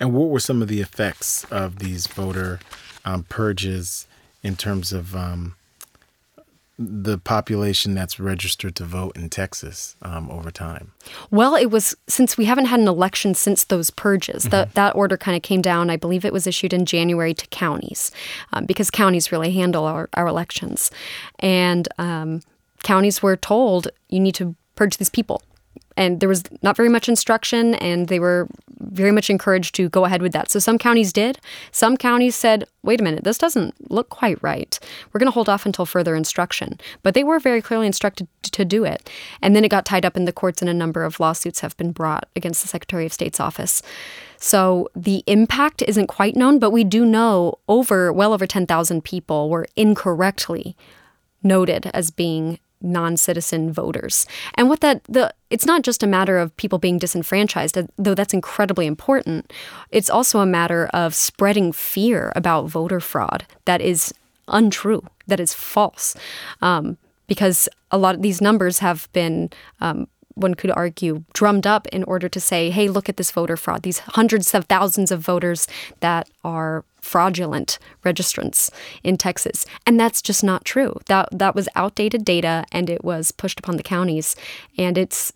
And 0.00 0.14
what 0.14 0.28
were 0.28 0.40
some 0.40 0.62
of 0.62 0.68
the 0.68 0.80
effects 0.80 1.44
of 1.50 1.78
these 1.78 2.06
voter 2.06 2.60
um, 3.04 3.24
purges 3.24 4.06
in 4.42 4.56
terms 4.56 4.92
of 4.92 5.16
um, 5.16 5.56
the 6.78 7.18
population 7.18 7.94
that's 7.94 8.20
registered 8.20 8.76
to 8.76 8.84
vote 8.84 9.16
in 9.16 9.28
Texas 9.28 9.96
um, 10.02 10.30
over 10.30 10.50
time? 10.50 10.92
Well, 11.30 11.56
it 11.56 11.66
was 11.66 11.96
since 12.06 12.38
we 12.38 12.44
haven't 12.44 12.66
had 12.66 12.78
an 12.78 12.86
election 12.86 13.34
since 13.34 13.64
those 13.64 13.90
purges. 13.90 14.42
Mm-hmm. 14.42 14.50
That 14.50 14.74
that 14.74 14.94
order 14.94 15.16
kind 15.16 15.36
of 15.36 15.42
came 15.42 15.60
down. 15.60 15.90
I 15.90 15.96
believe 15.96 16.24
it 16.24 16.32
was 16.32 16.46
issued 16.46 16.72
in 16.72 16.86
January 16.86 17.34
to 17.34 17.46
counties 17.48 18.12
um, 18.52 18.64
because 18.64 18.90
counties 18.90 19.32
really 19.32 19.50
handle 19.52 19.84
our, 19.84 20.08
our 20.14 20.26
elections, 20.26 20.90
and 21.40 21.88
um, 21.98 22.42
counties 22.84 23.22
were 23.22 23.36
told 23.36 23.88
you 24.08 24.20
need 24.20 24.36
to 24.36 24.54
purge 24.76 24.98
these 24.98 25.10
people 25.10 25.42
and 25.98 26.20
there 26.20 26.28
was 26.28 26.44
not 26.62 26.76
very 26.76 26.88
much 26.88 27.08
instruction 27.08 27.74
and 27.74 28.06
they 28.06 28.20
were 28.20 28.46
very 28.78 29.10
much 29.10 29.28
encouraged 29.28 29.74
to 29.74 29.88
go 29.88 30.04
ahead 30.04 30.22
with 30.22 30.32
that. 30.32 30.48
So 30.48 30.60
some 30.60 30.78
counties 30.78 31.12
did. 31.12 31.40
Some 31.72 31.96
counties 31.96 32.36
said, 32.36 32.64
wait 32.84 33.00
a 33.00 33.04
minute, 33.04 33.24
this 33.24 33.36
doesn't 33.36 33.90
look 33.90 34.08
quite 34.08 34.40
right. 34.40 34.78
We're 35.12 35.18
going 35.18 35.26
to 35.26 35.34
hold 35.34 35.48
off 35.48 35.66
until 35.66 35.84
further 35.84 36.14
instruction. 36.14 36.78
But 37.02 37.14
they 37.14 37.24
were 37.24 37.40
very 37.40 37.60
clearly 37.60 37.88
instructed 37.88 38.28
to 38.42 38.64
do 38.64 38.84
it. 38.84 39.10
And 39.42 39.56
then 39.56 39.64
it 39.64 39.70
got 39.70 39.84
tied 39.84 40.06
up 40.06 40.16
in 40.16 40.24
the 40.24 40.32
courts 40.32 40.62
and 40.62 40.68
a 40.68 40.74
number 40.74 41.02
of 41.02 41.18
lawsuits 41.18 41.60
have 41.60 41.76
been 41.76 41.90
brought 41.90 42.28
against 42.36 42.62
the 42.62 42.68
Secretary 42.68 43.04
of 43.04 43.12
State's 43.12 43.40
office. 43.40 43.82
So 44.36 44.88
the 44.94 45.24
impact 45.26 45.82
isn't 45.82 46.06
quite 46.06 46.36
known, 46.36 46.60
but 46.60 46.70
we 46.70 46.84
do 46.84 47.04
know 47.04 47.58
over 47.66 48.12
well 48.12 48.32
over 48.32 48.46
10,000 48.46 49.02
people 49.02 49.50
were 49.50 49.66
incorrectly 49.74 50.76
noted 51.42 51.90
as 51.92 52.12
being 52.12 52.60
non-citizen 52.80 53.72
voters. 53.72 54.26
And 54.54 54.68
what 54.68 54.80
that 54.80 55.04
the 55.04 55.34
it's 55.50 55.66
not 55.66 55.82
just 55.82 56.02
a 56.02 56.06
matter 56.06 56.38
of 56.38 56.56
people 56.56 56.78
being 56.78 56.98
disenfranchised, 56.98 57.76
though 57.96 58.14
that's 58.14 58.34
incredibly 58.34 58.86
important. 58.86 59.52
It's 59.90 60.10
also 60.10 60.40
a 60.40 60.46
matter 60.46 60.88
of 60.92 61.14
spreading 61.14 61.72
fear 61.72 62.32
about 62.36 62.68
voter 62.68 63.00
fraud 63.00 63.46
that 63.64 63.80
is 63.80 64.12
untrue, 64.48 65.02
that 65.26 65.40
is 65.40 65.54
false. 65.54 66.16
Um, 66.60 66.98
because 67.26 67.68
a 67.90 67.98
lot 67.98 68.14
of 68.14 68.22
these 68.22 68.40
numbers 68.40 68.78
have 68.78 69.08
been 69.12 69.50
um, 69.80 70.08
one 70.38 70.54
could 70.54 70.70
argue, 70.70 71.24
drummed 71.34 71.66
up 71.66 71.86
in 71.88 72.04
order 72.04 72.28
to 72.28 72.40
say, 72.40 72.70
hey, 72.70 72.88
look 72.88 73.08
at 73.08 73.16
this 73.16 73.30
voter 73.30 73.56
fraud, 73.56 73.82
these 73.82 73.98
hundreds 73.98 74.54
of 74.54 74.64
thousands 74.66 75.10
of 75.10 75.20
voters 75.20 75.66
that 76.00 76.28
are 76.44 76.84
fraudulent 77.00 77.78
registrants 78.04 78.70
in 79.02 79.16
Texas. 79.16 79.66
And 79.86 79.98
that's 79.98 80.20
just 80.22 80.44
not 80.44 80.64
true. 80.64 80.98
That 81.06 81.28
that 81.32 81.54
was 81.54 81.68
outdated 81.74 82.24
data 82.24 82.64
and 82.72 82.90
it 82.90 83.04
was 83.04 83.32
pushed 83.32 83.58
upon 83.58 83.76
the 83.76 83.82
counties. 83.82 84.36
And 84.76 84.98
it's 84.98 85.32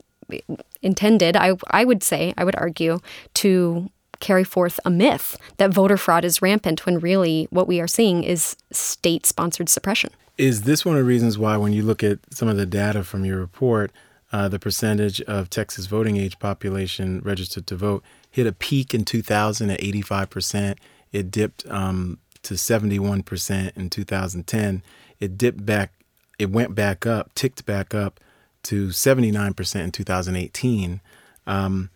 intended, 0.80 1.36
I 1.36 1.56
I 1.70 1.84
would 1.84 2.02
say, 2.02 2.34
I 2.36 2.44
would 2.44 2.56
argue, 2.56 3.00
to 3.34 3.90
carry 4.20 4.44
forth 4.44 4.78
a 4.84 4.90
myth 4.90 5.36
that 5.56 5.74
voter 5.74 5.96
fraud 5.96 6.24
is 6.24 6.40
rampant 6.40 6.86
when 6.86 7.00
really 7.00 7.48
what 7.50 7.66
we 7.66 7.80
are 7.80 7.88
seeing 7.88 8.22
is 8.22 8.56
state 8.70 9.26
sponsored 9.26 9.68
suppression. 9.68 10.10
Is 10.38 10.62
this 10.62 10.84
one 10.84 10.96
of 10.96 11.00
the 11.00 11.08
reasons 11.08 11.36
why, 11.36 11.56
when 11.56 11.72
you 11.72 11.82
look 11.82 12.02
at 12.02 12.18
some 12.30 12.48
of 12.48 12.56
the 12.56 12.64
data 12.64 13.04
from 13.04 13.24
your 13.24 13.38
report, 13.38 13.90
uh, 14.32 14.48
the 14.48 14.58
percentage 14.58 15.20
of 15.22 15.50
Texas 15.50 15.86
voting 15.86 16.16
age 16.16 16.38
population 16.38 17.20
registered 17.20 17.66
to 17.66 17.76
vote 17.76 18.02
hit 18.32 18.46
a 18.46 18.52
peak 18.52 18.94
in 18.94 19.04
2000 19.04 19.70
at 19.70 19.80
85%. 19.80 20.78
It 21.12 21.30
dipped 21.30 21.66
um, 21.68 22.18
to 22.42 22.54
71% 22.54 23.76
in 23.76 23.90
2010. 23.90 24.82
It 25.20 25.38
dipped 25.38 25.64
back, 25.64 25.92
it 26.38 26.50
went 26.50 26.74
back 26.74 27.06
up, 27.06 27.32
ticked 27.34 27.66
back 27.66 27.94
up 27.94 28.18
to 28.64 28.88
79% 28.88 29.84
in 29.84 29.92
2018. 29.92 31.00
Um, 31.46 31.90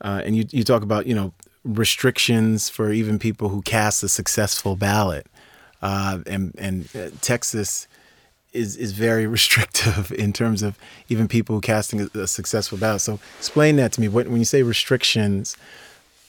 uh, 0.00 0.22
and 0.24 0.36
you, 0.36 0.44
you 0.50 0.64
talk 0.64 0.82
about, 0.82 1.06
you 1.06 1.14
know, 1.14 1.32
restrictions 1.64 2.68
for 2.68 2.92
even 2.92 3.18
people 3.18 3.48
who 3.48 3.62
cast 3.62 4.02
a 4.02 4.08
successful 4.08 4.74
ballot. 4.76 5.26
Uh, 5.82 6.18
and 6.26 6.54
and 6.58 6.88
uh, 6.96 7.10
Texas 7.20 7.86
is 8.52 8.76
is 8.76 8.92
very 8.92 9.26
restrictive 9.38 10.12
in 10.12 10.32
terms 10.32 10.62
of 10.62 10.78
even 11.08 11.28
people 11.28 11.60
casting 11.60 12.00
a, 12.00 12.20
a 12.20 12.26
successful 12.26 12.78
ballot. 12.78 13.00
So 13.00 13.18
explain 13.38 13.76
that 13.76 13.92
to 13.92 14.00
me. 14.00 14.08
What, 14.08 14.28
when 14.28 14.38
you 14.38 14.44
say 14.44 14.62
restrictions, 14.62 15.56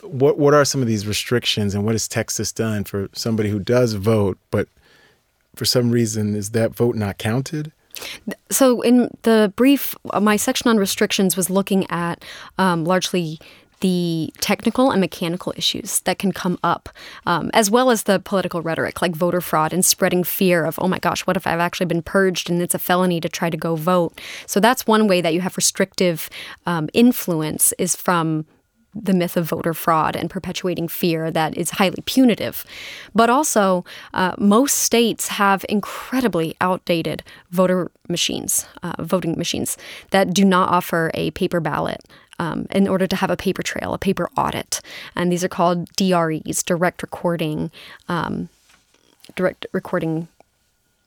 what 0.02 0.38
what 0.38 0.54
are 0.54 0.66
some 0.66 0.82
of 0.82 0.88
these 0.88 1.08
restrictions, 1.08 1.74
and 1.76 1.86
what 1.86 1.94
has 1.94 2.08
Texas 2.08 2.52
done 2.52 2.84
for 2.84 3.10
somebody 3.14 3.50
who 3.50 3.60
does 3.60 3.94
vote, 3.94 4.38
but 4.52 4.68
for 5.56 5.66
some 5.66 5.92
reason 5.92 6.36
is 6.36 6.52
that 6.52 6.76
vote 6.76 6.96
not 6.96 7.18
counted? 7.18 7.72
So 8.52 8.82
in 8.82 9.10
the 9.24 9.52
brief, 9.56 9.96
my 10.22 10.36
section 10.36 10.70
on 10.70 10.78
restrictions 10.78 11.36
was 11.36 11.50
looking 11.50 11.90
at 11.90 12.24
um, 12.60 12.86
largely 12.86 13.40
the 13.82 14.34
technical 14.40 14.92
and 14.92 15.00
mechanical 15.00 15.54
issues 15.56 16.00
that 16.02 16.20
can 16.20 16.32
come 16.32 16.58
up, 16.64 16.90
um, 17.26 17.52
as 17.54 17.70
well 17.70 17.92
as 17.92 18.04
the 18.04 18.20
political 18.20 18.62
rhetoric 18.62 19.02
like 19.02 19.16
voter 19.16 19.42
fraud 19.42 19.74
and 19.74 19.86
spreading 19.86 20.24
fear 20.24 20.66
of, 20.66 20.80
oh 20.82 20.88
my 20.88 21.00
gosh, 21.00 21.22
what 21.22 21.38
if 21.38 21.46
I've 21.46 21.60
actually 21.60 21.86
been 21.86 22.02
purged 22.02 22.50
and 22.50 22.62
it's 22.62 22.76
a 22.76 22.80
felony 22.80 23.20
to 23.22 23.30
try 23.30 23.50
to 23.50 23.58
go 23.58 23.76
vote? 23.76 24.20
So 24.46 24.60
that's 24.60 24.88
one 24.88 25.08
way 25.08 25.22
that 25.22 25.34
you 25.34 25.42
have 25.42 25.58
restrictive 25.58 26.30
um, 26.66 26.90
influence 26.94 27.74
is 27.78 27.96
from 27.96 28.46
the 29.00 29.14
myth 29.14 29.38
of 29.38 29.50
voter 29.50 29.74
fraud 29.74 30.16
and 30.16 30.30
perpetuating 30.30 30.88
fear 30.88 31.30
that 31.30 31.56
is 31.56 31.72
highly 31.72 32.02
punitive. 32.06 32.66
But 33.14 33.30
also, 33.30 33.86
uh, 34.14 34.34
most 34.38 34.80
states 34.80 35.28
have 35.28 35.66
incredibly 35.70 36.56
outdated 36.62 37.24
voter 37.52 37.92
machines, 38.10 38.66
uh, 38.84 38.94
voting 39.00 39.38
machines, 39.38 39.78
that 40.12 40.34
do 40.34 40.44
not 40.44 40.70
offer 40.70 41.12
a 41.14 41.32
paper 41.32 41.60
ballot 41.60 42.02
um, 42.40 42.68
in 42.72 42.88
order 42.88 43.08
to 43.08 43.16
have 43.16 43.30
a 43.30 43.38
paper 43.38 43.64
trail, 43.64 43.94
a 43.94 43.98
paper 43.98 44.30
audit. 44.38 44.82
And 45.16 45.32
these 45.32 45.44
are 45.44 45.50
called 45.50 45.90
DREs, 45.96 46.64
direct 46.64 47.02
recording, 47.02 47.72
um, 48.08 48.50
direct 49.36 49.66
recording 49.74 50.28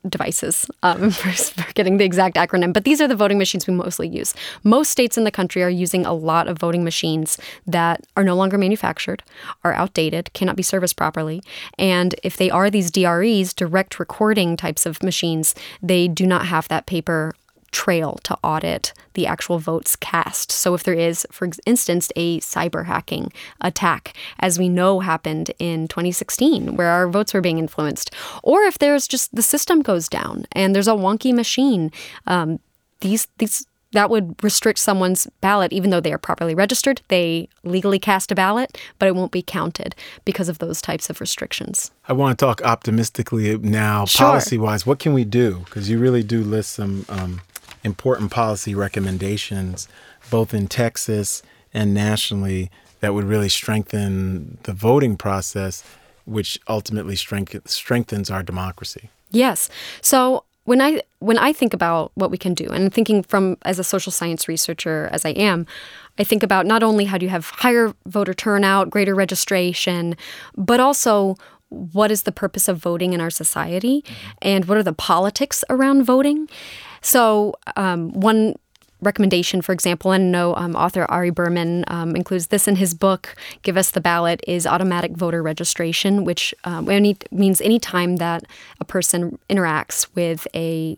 devices. 0.09 0.71
Um, 0.83 1.11
forgetting 1.11 1.99
the 1.99 2.05
exact 2.05 2.37
acronym, 2.37 2.73
but 2.73 2.85
these 2.85 3.01
are 3.01 3.09
the 3.09 3.15
voting 3.15 3.39
machines 3.39 3.67
we 3.67 3.75
mostly 3.75 4.09
use. 4.09 4.35
Most 4.65 4.91
states 4.91 5.19
in 5.19 5.25
the 5.25 5.31
country 5.31 5.63
are 5.63 5.69
using 5.69 6.07
a 6.07 6.15
lot 6.15 6.49
of 6.49 6.59
voting 6.59 6.85
machines 6.85 7.37
that 7.67 8.07
are 8.17 8.25
no 8.25 8.35
longer 8.35 8.57
manufactured, 8.57 9.23
are 9.63 9.75
outdated, 9.75 10.33
cannot 10.33 10.57
be 10.57 10.63
serviced 10.63 10.97
properly, 10.97 11.43
and 11.79 12.15
if 12.23 12.37
they 12.37 12.51
are 12.51 12.71
these 12.71 12.91
DREs, 12.91 13.53
direct 13.53 13.99
recording 13.99 14.57
types 14.57 14.87
of 14.87 15.03
machines, 15.03 15.55
they 15.83 16.09
do 16.09 16.27
not 16.27 16.47
have 16.47 16.67
that 16.69 16.87
paper 16.87 17.35
trail 17.73 18.19
to 18.25 18.37
audit 18.43 18.93
the 19.15 19.27
actual 19.27 19.59
votes 19.59 19.97
cast. 19.97 20.53
So, 20.53 20.75
if 20.75 20.85
there 20.85 20.95
is, 20.95 21.27
for 21.31 21.49
instance, 21.67 22.11
a 22.17 22.41
cyber 22.41 22.87
hacking 22.87 23.33
attack, 23.61 24.15
as 24.39 24.59
we 24.59 24.69
know 24.69 25.01
happened 25.01 25.53
in 25.59 25.89
2016, 25.89 26.77
where 26.77 26.89
our 26.89 27.09
votes 27.09 27.35
were 27.35 27.41
being 27.41 27.59
influenced, 27.59 28.15
or 28.43 28.63
if 28.63 28.79
there's 28.79 29.07
just 29.09 29.35
the 29.35 29.43
system 29.43 29.83
goes 29.83 30.09
down 30.09 30.47
and 30.53 30.75
there's 30.75 30.89
a 30.89 30.93
wonky 30.93 31.35
machine, 31.35 31.91
um, 32.27 32.61
these 33.01 33.29
these 33.39 33.67
that 33.93 34.11
would 34.11 34.43
restrict 34.43 34.79
someone's 34.79 35.27
ballot, 35.41 35.73
even 35.73 35.91
though 35.91 36.01
they 36.01 36.13
are 36.13 36.19
properly 36.19 36.55
registered. 36.55 37.03
They 37.09 37.49
legally 37.65 37.99
cast 37.99 38.31
a 38.31 38.35
ballot, 38.35 38.79
but 38.99 39.07
it 39.07 39.17
won't 39.17 39.33
be 39.33 39.43
counted 39.43 39.97
because 40.25 40.49
of 40.49 40.59
those 40.59 40.81
types 40.81 41.11
of 41.11 41.21
restrictions. 41.21 41.91
I 42.09 42.13
want 42.13 42.39
to 42.39 42.45
talk 42.45 42.63
optimistically 42.63 43.59
now, 43.59 44.05
sure. 44.05 44.29
policy 44.29 44.59
wise. 44.59 44.87
What 44.87 44.99
can 44.99 45.13
we 45.13 45.25
do? 45.25 45.63
Because 45.65 45.91
you 45.91 45.99
really 45.99 46.23
do 46.23 46.43
list 46.43 46.73
some 46.73 47.05
um, 47.09 47.41
important 47.85 48.31
policy 48.31 48.75
recommendations, 48.75 49.89
both 50.31 50.53
in 50.55 50.69
Texas 50.69 51.43
and 51.73 51.95
nationally, 51.95 52.71
that 53.01 53.15
would 53.15 53.25
really 53.25 53.49
strengthen 53.49 54.59
the 54.65 54.73
voting 54.73 55.17
process, 55.17 55.83
which 56.25 56.59
ultimately 56.69 57.17
strengthens 57.17 58.31
our 58.31 58.43
democracy. 58.43 59.11
Yes. 59.31 59.69
So 60.03 60.45
when 60.65 60.81
I 60.81 61.03
when 61.21 61.39
I 61.39 61.53
think 61.53 61.75
about 61.75 62.13
what 62.15 62.31
we 62.31 62.39
can 62.39 62.55
do, 62.55 62.69
and 62.69 62.93
thinking 62.93 63.23
from 63.23 63.57
as 63.63 63.79
a 63.79 63.85
social 63.85 64.13
science 64.13 64.47
researcher 64.47 65.09
as 65.13 65.25
I 65.25 65.31
am, 65.31 65.67
I 66.19 66.25
think 66.25 66.43
about 66.43 66.67
not 66.67 66.83
only 66.83 67.07
how 67.07 67.19
do 67.19 67.25
you 67.25 67.31
have 67.31 67.47
higher 67.51 67.95
voter 68.07 68.35
turnout, 68.35 68.91
greater 68.91 69.15
registration, 69.15 70.17
but 70.57 70.81
also 70.81 71.37
what 71.71 72.11
is 72.11 72.25
the 72.25 72.33
purpose 72.33 72.69
of 72.69 72.79
voting 72.79 73.13
in 73.13 73.21
our 73.21 73.31
society, 73.31 74.03
mm-hmm. 74.03 74.31
and 74.43 74.65
what 74.67 74.77
are 74.77 74.83
the 74.83 74.93
politics 74.93 75.65
around 75.71 76.05
voting. 76.05 76.49
So, 77.01 77.55
um, 77.77 78.13
one 78.13 78.55
recommendation, 79.03 79.63
for 79.63 79.73
example, 79.73 80.13
and 80.13 80.31
no 80.31 80.55
um, 80.57 80.77
author 80.77 81.05
Ari 81.11 81.31
Berman 81.31 81.85
um, 81.89 82.15
includes 82.15 82.49
this 82.49 82.69
in 82.69 82.77
his 82.77 82.95
book, 82.95 83.35
Give 83.63 83.77
Us 83.77 83.91
the 83.91 84.01
Ballot, 84.01 84.43
is 84.47 84.67
automatic 84.67 85.13
voter 85.13 85.43
registration, 85.43 86.25
which 86.25 86.55
um, 86.65 86.89
any, 86.89 87.17
means 87.31 87.61
any 87.61 87.79
time 87.79 88.17
that 88.17 88.45
a 88.79 88.85
person 88.85 89.39
interacts 89.49 90.07
with 90.15 90.47
a 90.55 90.97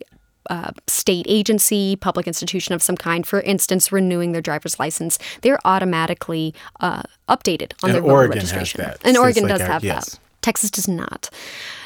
uh, 0.50 0.72
state 0.88 1.26
agency, 1.28 1.96
public 1.96 2.26
institution 2.26 2.74
of 2.74 2.82
some 2.82 2.96
kind, 2.96 3.26
for 3.26 3.40
instance, 3.42 3.92
renewing 3.92 4.32
their 4.32 4.42
driver's 4.42 4.78
license, 4.78 5.18
they're 5.42 5.60
automatically 5.64 6.52
uh, 6.80 7.02
updated 7.28 7.72
on 7.82 7.90
and 7.90 7.94
their 7.94 8.02
Oregon 8.02 8.28
voter 8.28 8.40
registration. 8.40 8.80
Has 8.80 8.98
that. 8.98 9.06
And 9.06 9.16
Oregon 9.16 9.44
like 9.44 9.52
does 9.52 9.60
our, 9.60 9.66
have 9.68 9.84
yes. 9.84 10.10
that. 10.10 10.18
Texas 10.42 10.70
does 10.70 10.88
not. 10.88 11.30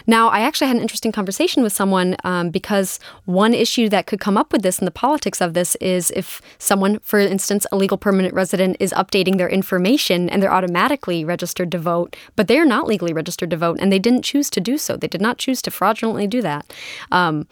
Now, 0.07 0.29
I 0.29 0.41
actually 0.41 0.69
had 0.69 0.77
an 0.77 0.83
interesting 0.83 1.13
conversation 1.13 1.63
with 1.63 1.73
someone 1.73 2.17
um, 2.25 2.51
because 2.51 3.01
one 3.25 3.55
issue 3.55 3.89
that 3.89 4.07
could 4.07 4.21
come 4.21 4.37
up 4.37 4.53
with 4.53 4.63
this 4.63 4.79
and 4.79 4.87
the 4.87 4.93
politics 4.93 5.41
of 5.41 5.55
this 5.55 5.75
is 5.77 6.13
if 6.13 6.41
someone, 6.59 7.01
for 7.01 7.19
instance, 7.19 7.67
a 7.73 7.77
legal 7.77 7.99
permanent 7.99 8.33
resident, 8.33 8.77
is 8.79 8.93
updating 8.93 9.37
their 9.37 9.49
information 9.49 10.31
and 10.31 10.43
they're 10.43 10.53
automatically 10.53 11.25
registered 11.25 11.73
to 11.73 11.79
vote, 11.79 12.17
but 12.37 12.49
they're 12.49 12.67
not 12.67 12.87
legally 12.87 13.13
registered 13.13 13.51
to 13.51 13.57
vote 13.57 13.79
and 13.81 13.93
they 13.93 13.99
didn't 13.99 14.23
choose 14.23 14.49
to 14.51 14.61
do 14.61 14.79
so. 14.79 14.97
They 14.97 15.09
did 15.09 15.21
not 15.21 15.39
choose 15.39 15.61
to 15.63 15.71
fraudulently 15.71 16.27
do 16.27 16.41
that. 16.43 16.73
Um, 17.11 17.47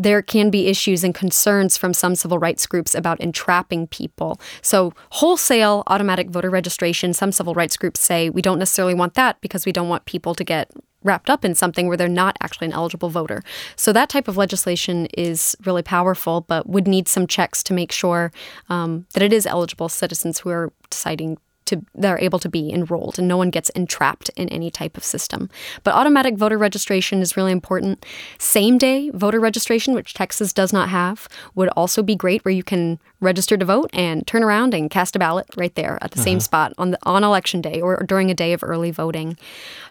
there 0.00 0.22
can 0.22 0.48
be 0.50 0.66
issues 0.66 1.04
and 1.04 1.14
concerns 1.14 1.76
from 1.76 1.92
some 1.92 2.14
civil 2.14 2.38
rights 2.38 2.66
groups 2.66 2.94
about 2.94 3.20
entrapping 3.20 3.86
people. 3.86 4.40
So, 4.62 4.94
wholesale 5.10 5.82
automatic 5.88 6.30
voter 6.30 6.48
registration, 6.48 7.12
some 7.12 7.32
civil 7.32 7.52
rights 7.52 7.76
groups 7.76 8.00
say 8.00 8.30
we 8.30 8.40
don't 8.40 8.58
necessarily 8.58 8.94
want 8.94 9.14
that 9.14 9.40
because 9.42 9.66
we 9.66 9.72
don't 9.72 9.90
want 9.90 10.06
people 10.06 10.34
to 10.34 10.42
get 10.42 10.70
wrapped 11.02 11.28
up 11.28 11.44
in 11.44 11.54
something 11.54 11.86
where 11.86 11.96
they're 11.96 12.08
not 12.08 12.36
actually 12.40 12.66
an 12.66 12.72
eligible 12.72 13.10
voter. 13.10 13.42
So 13.76 13.92
that 13.92 14.08
type 14.08 14.28
of 14.28 14.36
legislation 14.36 15.06
is 15.16 15.56
really 15.64 15.82
powerful, 15.82 16.42
but 16.42 16.68
would 16.68 16.86
need 16.86 17.08
some 17.08 17.26
checks 17.26 17.62
to 17.64 17.74
make 17.74 17.92
sure 17.92 18.32
um, 18.68 19.06
that 19.14 19.22
it 19.22 19.32
is 19.32 19.46
eligible 19.46 19.88
citizens 19.88 20.40
who 20.40 20.50
are 20.50 20.72
deciding 20.90 21.38
to 21.70 21.84
they're 21.94 22.18
able 22.18 22.38
to 22.38 22.48
be 22.48 22.72
enrolled 22.72 23.18
and 23.18 23.26
no 23.26 23.36
one 23.36 23.50
gets 23.50 23.70
entrapped 23.70 24.28
in 24.30 24.48
any 24.50 24.70
type 24.70 24.96
of 24.96 25.04
system. 25.04 25.48
But 25.84 25.94
automatic 25.94 26.36
voter 26.36 26.58
registration 26.58 27.20
is 27.20 27.36
really 27.36 27.52
important. 27.52 28.04
Same 28.38 28.78
day 28.78 29.10
voter 29.10 29.40
registration, 29.40 29.94
which 29.94 30.14
Texas 30.14 30.52
does 30.52 30.72
not 30.72 30.88
have, 30.88 31.28
would 31.54 31.68
also 31.70 32.02
be 32.02 32.14
great 32.14 32.44
where 32.44 32.52
you 32.52 32.62
can 32.62 32.98
register 33.20 33.56
to 33.56 33.64
vote 33.64 33.90
and 33.92 34.26
turn 34.26 34.42
around 34.42 34.74
and 34.74 34.90
cast 34.90 35.16
a 35.16 35.18
ballot 35.18 35.46
right 35.56 35.74
there 35.74 35.98
at 36.02 36.10
the 36.10 36.18
uh-huh. 36.18 36.24
same 36.24 36.40
spot 36.40 36.72
on 36.78 36.90
the 36.90 36.98
on 37.02 37.24
election 37.24 37.60
day 37.60 37.80
or 37.80 38.02
during 38.06 38.30
a 38.30 38.34
day 38.34 38.52
of 38.52 38.62
early 38.62 38.90
voting. 38.90 39.36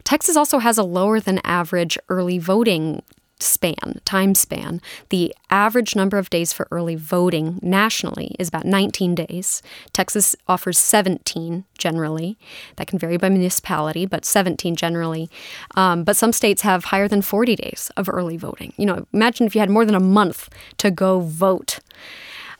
Texas 0.03 0.35
also 0.35 0.59
has 0.59 0.77
a 0.77 0.83
lower 0.83 1.19
than 1.19 1.39
average 1.43 1.97
early 2.09 2.37
voting 2.37 3.01
span, 3.39 4.01
time 4.05 4.35
span, 4.35 4.81
the 5.09 5.33
average 5.49 5.95
number 5.95 6.17
of 6.17 6.29
days 6.29 6.53
for 6.53 6.67
early 6.71 6.95
voting 6.95 7.59
nationally 7.61 8.35
is 8.37 8.47
about 8.47 8.65
19 8.65 9.15
days. 9.15 9.61
Texas 9.93 10.35
offers 10.47 10.77
17 10.77 11.65
generally. 11.77 12.37
That 12.75 12.87
can 12.87 12.99
vary 12.99 13.17
by 13.17 13.29
municipality, 13.29 14.05
but 14.05 14.25
17 14.25 14.75
generally. 14.75 15.29
Um, 15.75 16.03
but 16.03 16.17
some 16.17 16.31
states 16.31 16.61
have 16.61 16.85
higher 16.85 17.07
than 17.07 17.21
40 17.21 17.55
days 17.55 17.91
of 17.97 18.09
early 18.09 18.37
voting. 18.37 18.73
You 18.77 18.85
know, 18.85 19.05
imagine 19.13 19.47
if 19.47 19.55
you 19.55 19.59
had 19.59 19.69
more 19.69 19.85
than 19.85 19.95
a 19.95 19.99
month 19.99 20.49
to 20.77 20.91
go 20.91 21.19
vote. 21.21 21.79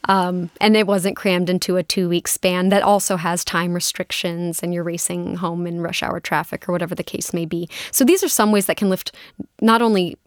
Um, 0.05 0.49
and 0.61 0.77
it 0.77 0.87
wasn't 0.87 1.17
crammed 1.17 1.49
into 1.49 1.75
a 1.75 1.83
two 1.83 2.07
week 2.07 2.27
span 2.27 2.69
that 2.69 2.83
also 2.83 3.17
has 3.17 3.43
time 3.43 3.73
restrictions 3.73 4.63
and 4.63 4.73
you're 4.73 4.83
racing 4.83 5.35
home 5.35 5.67
in 5.67 5.81
rush 5.81 6.01
hour 6.01 6.19
traffic 6.19 6.67
or 6.67 6.71
whatever 6.71 6.95
the 6.95 7.03
case 7.03 7.33
may 7.33 7.45
be. 7.45 7.69
So 7.91 8.05
these 8.05 8.23
are 8.23 8.29
some 8.29 8.51
ways 8.51 8.67
that 8.67 8.77
can 8.77 8.89
lift 8.89 9.13
not 9.61 9.81
only 9.81 10.17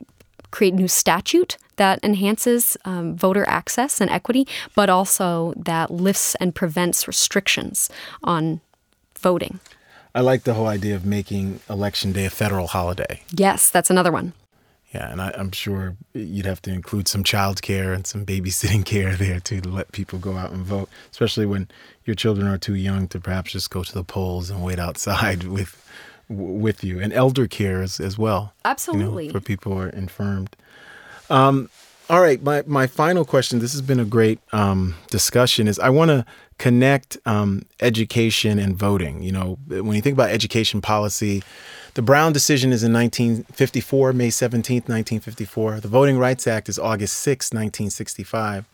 create 0.53 0.75
new 0.75 0.87
statute 0.87 1.57
that 1.77 1.99
enhances 2.05 2.77
um, 2.85 3.17
voter 3.17 3.49
access 3.49 4.01
and 4.01 4.09
equity, 4.11 4.47
but 4.77 4.89
also 4.89 5.53
that 5.57 5.91
lifts 5.91 6.37
and 6.37 6.55
prevents 6.55 7.09
restrictions 7.09 7.91
on 8.23 8.61
voting. 9.19 9.59
I 10.15 10.21
like 10.21 10.45
the 10.45 10.55
whole 10.55 10.67
idea 10.67 10.95
of 10.95 11.05
making 11.05 11.61
Election 11.69 12.13
Day 12.13 12.27
a 12.27 12.31
federal 12.31 12.69
holiday. 12.69 13.23
Yes, 13.31 13.71
that's 13.71 13.91
another 13.91 14.13
one. 14.13 14.35
Yeah, 14.95 15.11
and 15.11 15.23
I, 15.23 15.31
am 15.31 15.53
sure 15.53 15.97
you'd 16.13 16.45
have 16.45 16.61
to 16.63 16.71
include 16.71 17.09
some 17.09 17.25
child 17.25 17.63
care 17.63 17.95
and 17.95 18.07
some 18.07 18.27
babysitting 18.27 18.85
care 18.93 19.15
there 19.15 19.41
too 19.41 19.63
to 19.63 19.69
let 19.71 19.93
people 19.93 20.19
go 20.19 20.37
out 20.37 20.51
and 20.51 20.65
vote, 20.65 20.91
especially 21.11 21.47
when 21.47 21.69
your 22.05 22.15
children 22.15 22.47
are 22.47 22.59
too 22.59 22.75
young 22.75 23.09
to 23.09 23.21
perhaps 23.21 23.53
just 23.53 23.71
go 23.71 23.83
to 23.83 23.95
the 23.95 24.05
polls 24.05 24.51
and 24.51 24.63
wait 24.63 24.79
outside 24.79 25.45
with 25.57 25.79
with 26.33 26.83
you, 26.83 27.01
and 27.01 27.13
elder 27.13 27.47
care 27.47 27.83
as, 27.83 28.01
as 28.01 28.19
well. 28.19 28.53
Absolutely. 28.65 29.25
You 29.25 29.33
know, 29.33 29.39
for 29.39 29.45
people 29.45 29.75
who 29.75 29.81
are 29.81 29.89
infirmed. 29.89 30.57
Um, 31.31 31.71
all 32.11 32.21
right, 32.21 32.43
my, 32.43 32.63
my 32.67 32.87
final 32.87 33.25
question. 33.25 33.61
This 33.61 33.73
has 33.73 33.81
been 33.81 34.01
a 34.01 34.05
great 34.05 34.39
um, 34.53 34.97
discussion. 35.09 35.69
Is 35.69 35.79
I 35.79 35.89
want 35.89 36.11
to 36.11 36.27
connect 36.59 37.17
um, 37.27 37.65
education 37.81 38.59
and 38.59 38.77
voting. 38.77 39.23
You 39.23 39.33
know, 39.33 39.59
when 39.67 39.95
you 39.95 40.01
think 40.01 40.15
about 40.15 40.31
education 40.31 40.81
policy, 40.81 41.43
the 41.95 42.03
Brown 42.03 42.33
decision 42.33 42.73
is 42.73 42.83
in 42.85 42.93
1954, 42.93 44.13
May 44.13 44.29
17th, 44.29 44.89
1954. 44.89 45.81
The 45.81 45.89
Voting 45.89 46.19
Rights 46.19 46.47
Act 46.47 46.69
is 46.69 46.79
August 46.79 47.17
6, 47.19 47.47
1965, 47.53 48.67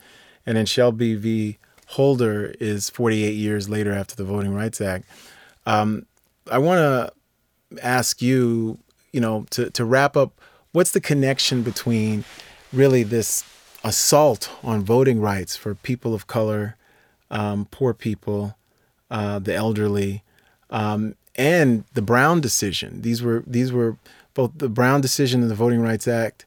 and 0.46 0.56
then 0.56 0.66
Shelby 0.66 1.14
v. 1.14 1.58
Holder 1.86 2.54
is 2.60 2.90
48 2.90 3.30
years 3.30 3.68
later 3.68 3.92
after 3.92 4.14
the 4.14 4.24
Voting 4.24 4.54
Rights 4.54 4.80
Act. 4.80 5.06
Um, 5.64 6.06
I 6.50 6.58
want 6.58 6.78
to 6.78 7.12
ask 7.82 8.22
you, 8.22 8.78
you 9.12 9.20
know, 9.20 9.46
to, 9.50 9.70
to 9.70 9.84
wrap 9.84 10.16
up, 10.16 10.32
what's 10.72 10.90
the 10.90 11.00
connection 11.00 11.62
between 11.62 12.24
really 12.72 13.02
this 13.02 13.44
assault 13.84 14.50
on 14.62 14.82
voting 14.82 15.20
rights 15.20 15.56
for 15.56 15.74
people 15.74 16.14
of 16.14 16.26
color, 16.26 16.76
um, 17.30 17.66
poor 17.70 17.94
people, 17.94 18.56
uh, 19.10 19.38
the 19.38 19.54
elderly, 19.54 20.22
um, 20.70 21.14
and 21.36 21.84
the 21.94 22.02
Brown 22.02 22.40
decision? 22.40 23.02
These 23.02 23.22
were 23.22 23.42
these 23.46 23.72
were 23.72 23.96
both 24.34 24.52
the 24.56 24.68
Brown 24.68 25.00
decision 25.00 25.42
and 25.42 25.50
the 25.50 25.54
Voting 25.54 25.80
Rights 25.80 26.08
Act 26.08 26.44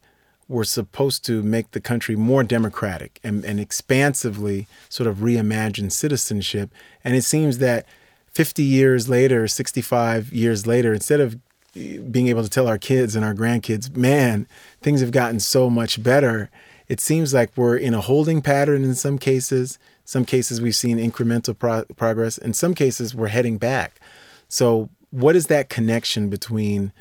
were 0.48 0.64
supposed 0.66 1.24
to 1.26 1.42
make 1.42 1.72
the 1.72 1.80
country 1.80 2.16
more 2.16 2.44
democratic 2.44 3.20
and, 3.24 3.46
and 3.46 3.60
expansively 3.60 4.68
sort 4.90 5.08
of 5.08 5.18
reimagine 5.18 5.90
citizenship. 5.90 6.70
And 7.06 7.16
it 7.16 7.24
seems 7.24 7.60
that 7.60 7.86
50 8.34 8.63
years 8.63 9.10
later, 9.10 9.48
65 9.48 10.32
years 10.32 10.65
later, 10.65 10.94
instead 10.94 11.20
of 11.20 11.38
eh, 11.76 11.98
being 11.98 12.28
able 12.28 12.44
to 12.44 12.50
tell 12.50 12.67
our 12.67 12.78
kids 12.78 13.15
and 13.15 13.26
our 13.26 13.34
grandkids, 13.34 13.96
man, 13.96 14.48
things 14.82 15.02
have 15.02 15.12
gotten 15.12 15.39
so 15.39 15.70
much 15.70 16.02
better, 16.02 16.50
it 16.88 17.00
seems 17.00 17.34
like 17.34 17.52
we're 17.56 17.78
in 17.78 17.94
a 17.94 18.02
holding 18.02 18.41
pattern 18.41 18.84
in 18.84 18.96
some 18.96 19.17
cases. 19.17 19.80
Some 20.04 20.26
cases 20.26 20.60
we've 20.60 20.76
seen 20.76 20.98
incremental 20.98 21.58
pro- 21.58 21.86
progress. 21.96 22.38
In 22.38 22.54
some 22.54 22.74
cases, 22.74 23.15
we're 23.15 23.28
heading 23.28 23.58
back. 23.58 24.00
So, 24.50 24.89
what 25.10 25.36
is 25.36 25.48
that 25.48 25.70
connection 25.70 26.30
between 26.30 26.91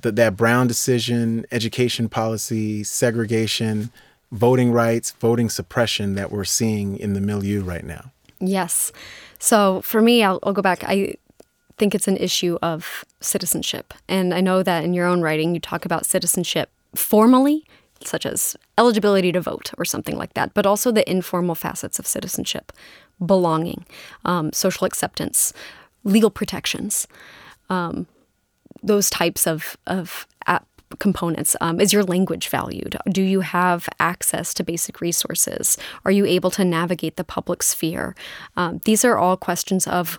the, 0.00 0.10
that 0.12 0.36
Brown 0.36 0.66
decision, 0.66 1.46
education 1.52 2.08
policy, 2.08 2.82
segregation, 2.82 3.92
voting 4.32 4.72
rights, 4.72 5.12
voting 5.12 5.48
suppression 5.48 6.14
that 6.14 6.32
we're 6.32 6.44
seeing 6.44 6.96
in 6.96 7.12
the 7.12 7.20
milieu 7.20 7.62
right 7.62 7.84
now? 7.84 8.10
Yes. 8.40 8.92
So 9.38 9.80
for 9.82 10.00
me, 10.00 10.22
I'll, 10.22 10.38
I'll 10.42 10.52
go 10.52 10.62
back. 10.62 10.82
I 10.84 11.14
think 11.76 11.94
it's 11.94 12.08
an 12.08 12.16
issue 12.16 12.58
of 12.62 13.04
citizenship. 13.20 13.94
And 14.08 14.34
I 14.34 14.40
know 14.40 14.62
that 14.62 14.84
in 14.84 14.94
your 14.94 15.06
own 15.06 15.22
writing, 15.22 15.54
you 15.54 15.60
talk 15.60 15.84
about 15.84 16.06
citizenship 16.06 16.70
formally, 16.94 17.64
such 18.04 18.26
as 18.26 18.56
eligibility 18.78 19.32
to 19.32 19.40
vote 19.40 19.72
or 19.78 19.84
something 19.84 20.16
like 20.16 20.34
that, 20.34 20.54
but 20.54 20.66
also 20.66 20.90
the 20.90 21.08
informal 21.10 21.54
facets 21.54 21.98
of 21.98 22.06
citizenship, 22.06 22.72
belonging, 23.24 23.84
um, 24.24 24.52
social 24.52 24.86
acceptance, 24.86 25.52
legal 26.04 26.30
protections, 26.30 27.06
um, 27.68 28.06
those 28.82 29.10
types 29.10 29.46
of, 29.46 29.76
of 29.86 30.26
components. 30.98 31.56
Um, 31.60 31.80
is 31.80 31.92
your 31.92 32.02
language 32.02 32.48
valued? 32.48 32.96
Do 33.08 33.22
you 33.22 33.40
have 33.40 33.88
access 33.98 34.52
to 34.54 34.64
basic 34.64 35.00
resources? 35.00 35.78
Are 36.04 36.10
you 36.10 36.24
able 36.24 36.50
to 36.52 36.64
navigate 36.64 37.16
the 37.16 37.24
public 37.24 37.62
sphere? 37.62 38.14
Um, 38.56 38.80
these 38.84 39.04
are 39.04 39.16
all 39.16 39.36
questions 39.36 39.86
of 39.86 40.18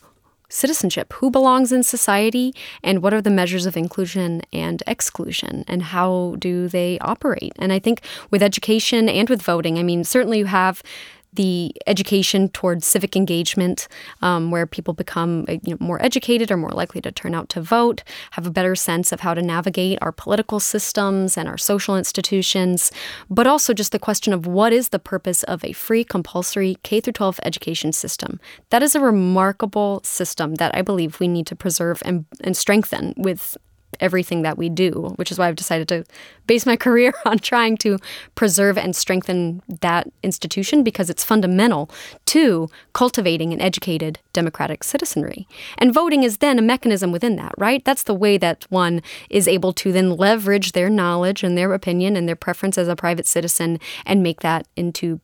citizenship 0.49 1.13
who 1.13 1.31
belongs 1.31 1.71
in 1.71 1.81
society 1.81 2.53
and 2.83 3.01
what 3.01 3.13
are 3.13 3.21
the 3.21 3.29
measures 3.29 3.65
of 3.65 3.77
inclusion 3.77 4.41
and 4.51 4.83
exclusion 4.85 5.63
and 5.67 5.81
how 5.81 6.35
do 6.39 6.67
they 6.67 6.99
operate 6.99 7.53
and 7.57 7.71
i 7.71 7.79
think 7.79 8.01
with 8.31 8.43
education 8.43 9.07
and 9.07 9.29
with 9.29 9.41
voting 9.41 9.79
i 9.79 9.83
mean 9.83 10.03
certainly 10.03 10.39
you 10.39 10.45
have 10.45 10.83
the 11.33 11.73
education 11.87 12.49
towards 12.49 12.85
civic 12.85 13.15
engagement, 13.15 13.87
um, 14.21 14.51
where 14.51 14.65
people 14.65 14.93
become 14.93 15.45
uh, 15.47 15.53
you 15.63 15.73
know, 15.73 15.77
more 15.79 16.01
educated 16.03 16.51
or 16.51 16.57
more 16.57 16.71
likely 16.71 17.01
to 17.01 17.11
turn 17.11 17.33
out 17.33 17.49
to 17.49 17.61
vote, 17.61 18.03
have 18.31 18.45
a 18.45 18.51
better 18.51 18.75
sense 18.75 19.11
of 19.11 19.21
how 19.21 19.33
to 19.33 19.41
navigate 19.41 19.97
our 20.01 20.11
political 20.11 20.59
systems 20.59 21.37
and 21.37 21.47
our 21.47 21.57
social 21.57 21.95
institutions, 21.95 22.91
but 23.29 23.47
also 23.47 23.73
just 23.73 23.91
the 23.91 23.99
question 23.99 24.33
of 24.33 24.45
what 24.45 24.73
is 24.73 24.89
the 24.89 24.99
purpose 24.99 25.43
of 25.43 25.63
a 25.63 25.71
free, 25.71 26.03
compulsory 26.03 26.77
K 26.83 26.99
12 27.01 27.39
education 27.43 27.91
system. 27.91 28.39
That 28.69 28.83
is 28.83 28.95
a 28.95 28.99
remarkable 28.99 30.01
system 30.03 30.55
that 30.55 30.75
I 30.75 30.81
believe 30.81 31.19
we 31.19 31.27
need 31.27 31.47
to 31.47 31.55
preserve 31.55 32.01
and, 32.05 32.25
and 32.41 32.55
strengthen 32.55 33.13
with 33.17 33.57
everything 33.99 34.41
that 34.41 34.57
we 34.57 34.69
do, 34.69 35.13
which 35.17 35.31
is 35.31 35.37
why 35.37 35.47
I've 35.47 35.55
decided 35.55 35.87
to 35.89 36.03
base 36.47 36.65
my 36.65 36.75
career 36.85 37.13
on 37.25 37.39
trying 37.39 37.77
to 37.77 37.97
preserve 38.35 38.77
and 38.77 38.95
strengthen 38.95 39.61
that 39.81 40.11
institution 40.23 40.83
because 40.83 41.09
it's 41.09 41.23
fundamental 41.23 41.89
to 42.27 42.69
cultivating 42.93 43.53
an 43.53 43.61
educated 43.61 44.19
democratic 44.33 44.83
citizenry. 44.83 45.47
And 45.77 45.93
voting 45.93 46.23
is 46.23 46.37
then 46.37 46.57
a 46.57 46.61
mechanism 46.61 47.11
within 47.11 47.35
that, 47.35 47.53
right? 47.57 47.83
That's 47.83 48.03
the 48.03 48.13
way 48.13 48.37
that 48.37 48.65
one 48.69 49.01
is 49.29 49.47
able 49.47 49.73
to 49.73 49.91
then 49.91 50.11
leverage 50.11 50.71
their 50.71 50.89
knowledge 50.89 51.43
and 51.43 51.57
their 51.57 51.73
opinion 51.73 52.15
and 52.15 52.27
their 52.27 52.35
preference 52.35 52.77
as 52.77 52.87
a 52.87 52.95
private 52.95 53.27
citizen 53.27 53.79
and 54.05 54.23
make 54.23 54.41
that 54.41 54.67
into 54.75 55.19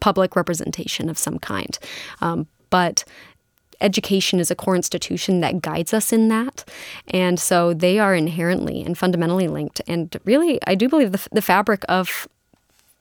public 0.00 0.36
representation 0.36 1.08
of 1.08 1.18
some 1.18 1.38
kind. 1.38 1.78
Um, 2.20 2.46
but 2.70 3.04
education 3.80 4.40
is 4.40 4.50
a 4.50 4.54
core 4.54 4.76
institution 4.76 5.40
that 5.40 5.62
guides 5.62 5.94
us 5.94 6.12
in 6.12 6.28
that. 6.28 6.64
And 7.08 7.38
so 7.38 7.72
they 7.74 7.98
are 7.98 8.14
inherently 8.14 8.82
and 8.82 8.96
fundamentally 8.96 9.48
linked. 9.48 9.80
And 9.86 10.16
really, 10.24 10.58
I 10.66 10.74
do 10.74 10.88
believe 10.88 11.12
the, 11.12 11.28
the 11.32 11.42
fabric 11.42 11.84
of 11.88 12.28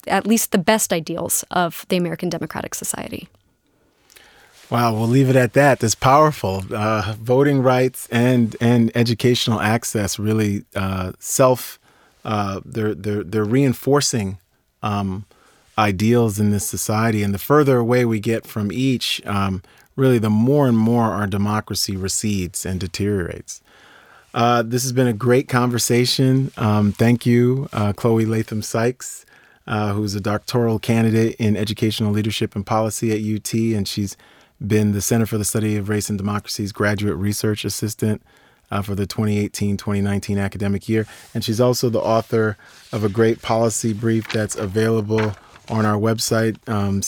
at 0.08 0.26
least 0.26 0.52
the 0.52 0.58
best 0.58 0.94
ideals 0.94 1.44
of 1.52 1.86
the 1.90 1.98
American 1.98 2.30
democratic 2.30 2.76
society. 2.76 3.28
Wow, 4.70 4.94
we'll 4.94 5.08
leave 5.08 5.30
it 5.30 5.36
at 5.36 5.54
that. 5.54 5.80
That's 5.80 5.96
powerful. 5.96 6.64
Uh, 6.74 7.16
voting 7.20 7.62
rights 7.62 8.08
and 8.12 8.56
and 8.60 8.92
educational 8.96 9.62
access 9.62 10.20
really 10.20 10.66
uh, 10.76 11.14
self. 11.20 11.80
Uh, 12.26 12.60
they're 12.66 12.94
they're 12.94 13.24
they're 13.24 13.46
reinforcing 13.46 14.40
um, 14.84 15.26
ideals 15.78 16.38
in 16.38 16.52
this 16.52 16.68
society, 16.68 17.24
and 17.24 17.34
the 17.34 17.40
further 17.40 17.78
away 17.78 18.04
we 18.04 18.20
get 18.20 18.46
from 18.46 18.70
each, 18.72 19.26
um, 19.26 19.62
really, 19.98 20.20
the 20.20 20.30
more 20.30 20.68
and 20.68 20.78
more 20.78 21.04
our 21.04 21.28
democracy 21.28 21.98
recedes 21.98 22.66
and 22.66 22.80
deteriorates. 22.80 23.62
Uh, 24.34 24.62
this 24.62 24.84
has 24.84 24.94
been 24.94 25.08
a 25.08 25.14
great 25.14 25.50
conversation. 25.50 26.52
Um, 26.56 26.94
thank 26.94 27.26
you, 27.26 27.68
uh, 27.74 27.92
Chloe 27.94 28.26
Latham 28.26 28.62
Sikes, 28.62 29.26
uh, 29.66 29.94
who's 29.94 30.16
a 30.16 30.22
doctoral 30.22 30.80
candidate 30.80 31.36
in 31.40 31.58
educational 31.58 32.12
leadership 32.12 32.56
and 32.56 32.66
policy 32.66 33.12
at 33.12 33.36
UT, 33.36 33.54
and 33.76 33.88
she's 33.88 34.16
been 34.66 34.92
the 34.92 35.02
Center 35.02 35.26
for 35.26 35.38
the 35.38 35.46
Study 35.46 35.76
of 35.76 35.90
Race 35.90 36.10
and 36.10 36.18
Democracy's 36.18 36.72
graduate 36.72 37.16
research 37.16 37.66
assistant 37.66 38.22
uh, 38.70 38.82
for 38.82 38.96
the 38.96 39.08
2018 39.08 39.78
2019 39.78 40.38
academic 40.38 40.88
year. 40.88 41.08
And 41.34 41.44
she's 41.44 41.62
also 41.62 41.90
the 41.90 42.02
author 42.02 42.58
of 42.92 43.04
a 43.04 43.10
great 43.10 43.42
policy 43.42 43.94
brief 43.94 44.28
that's 44.30 44.56
available 44.56 45.36
on 45.70 45.86
our 45.86 45.98
website, 45.98 46.58
um, 46.70 47.02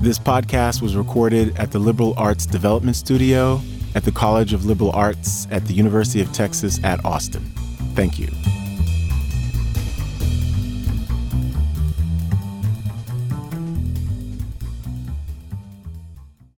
This 0.00 0.18
podcast 0.18 0.82
was 0.82 0.96
recorded 0.96 1.56
at 1.58 1.70
the 1.70 1.78
Liberal 1.78 2.14
Arts 2.18 2.44
Development 2.44 2.96
Studio 2.96 3.60
at 3.94 4.04
the 4.04 4.12
College 4.12 4.52
of 4.52 4.66
Liberal 4.66 4.90
Arts 4.90 5.48
at 5.50 5.64
the 5.66 5.72
University 5.72 6.20
of 6.20 6.32
Texas 6.32 6.82
at 6.84 7.02
Austin. 7.04 7.42
Thank 7.94 8.18
you. 8.18 8.28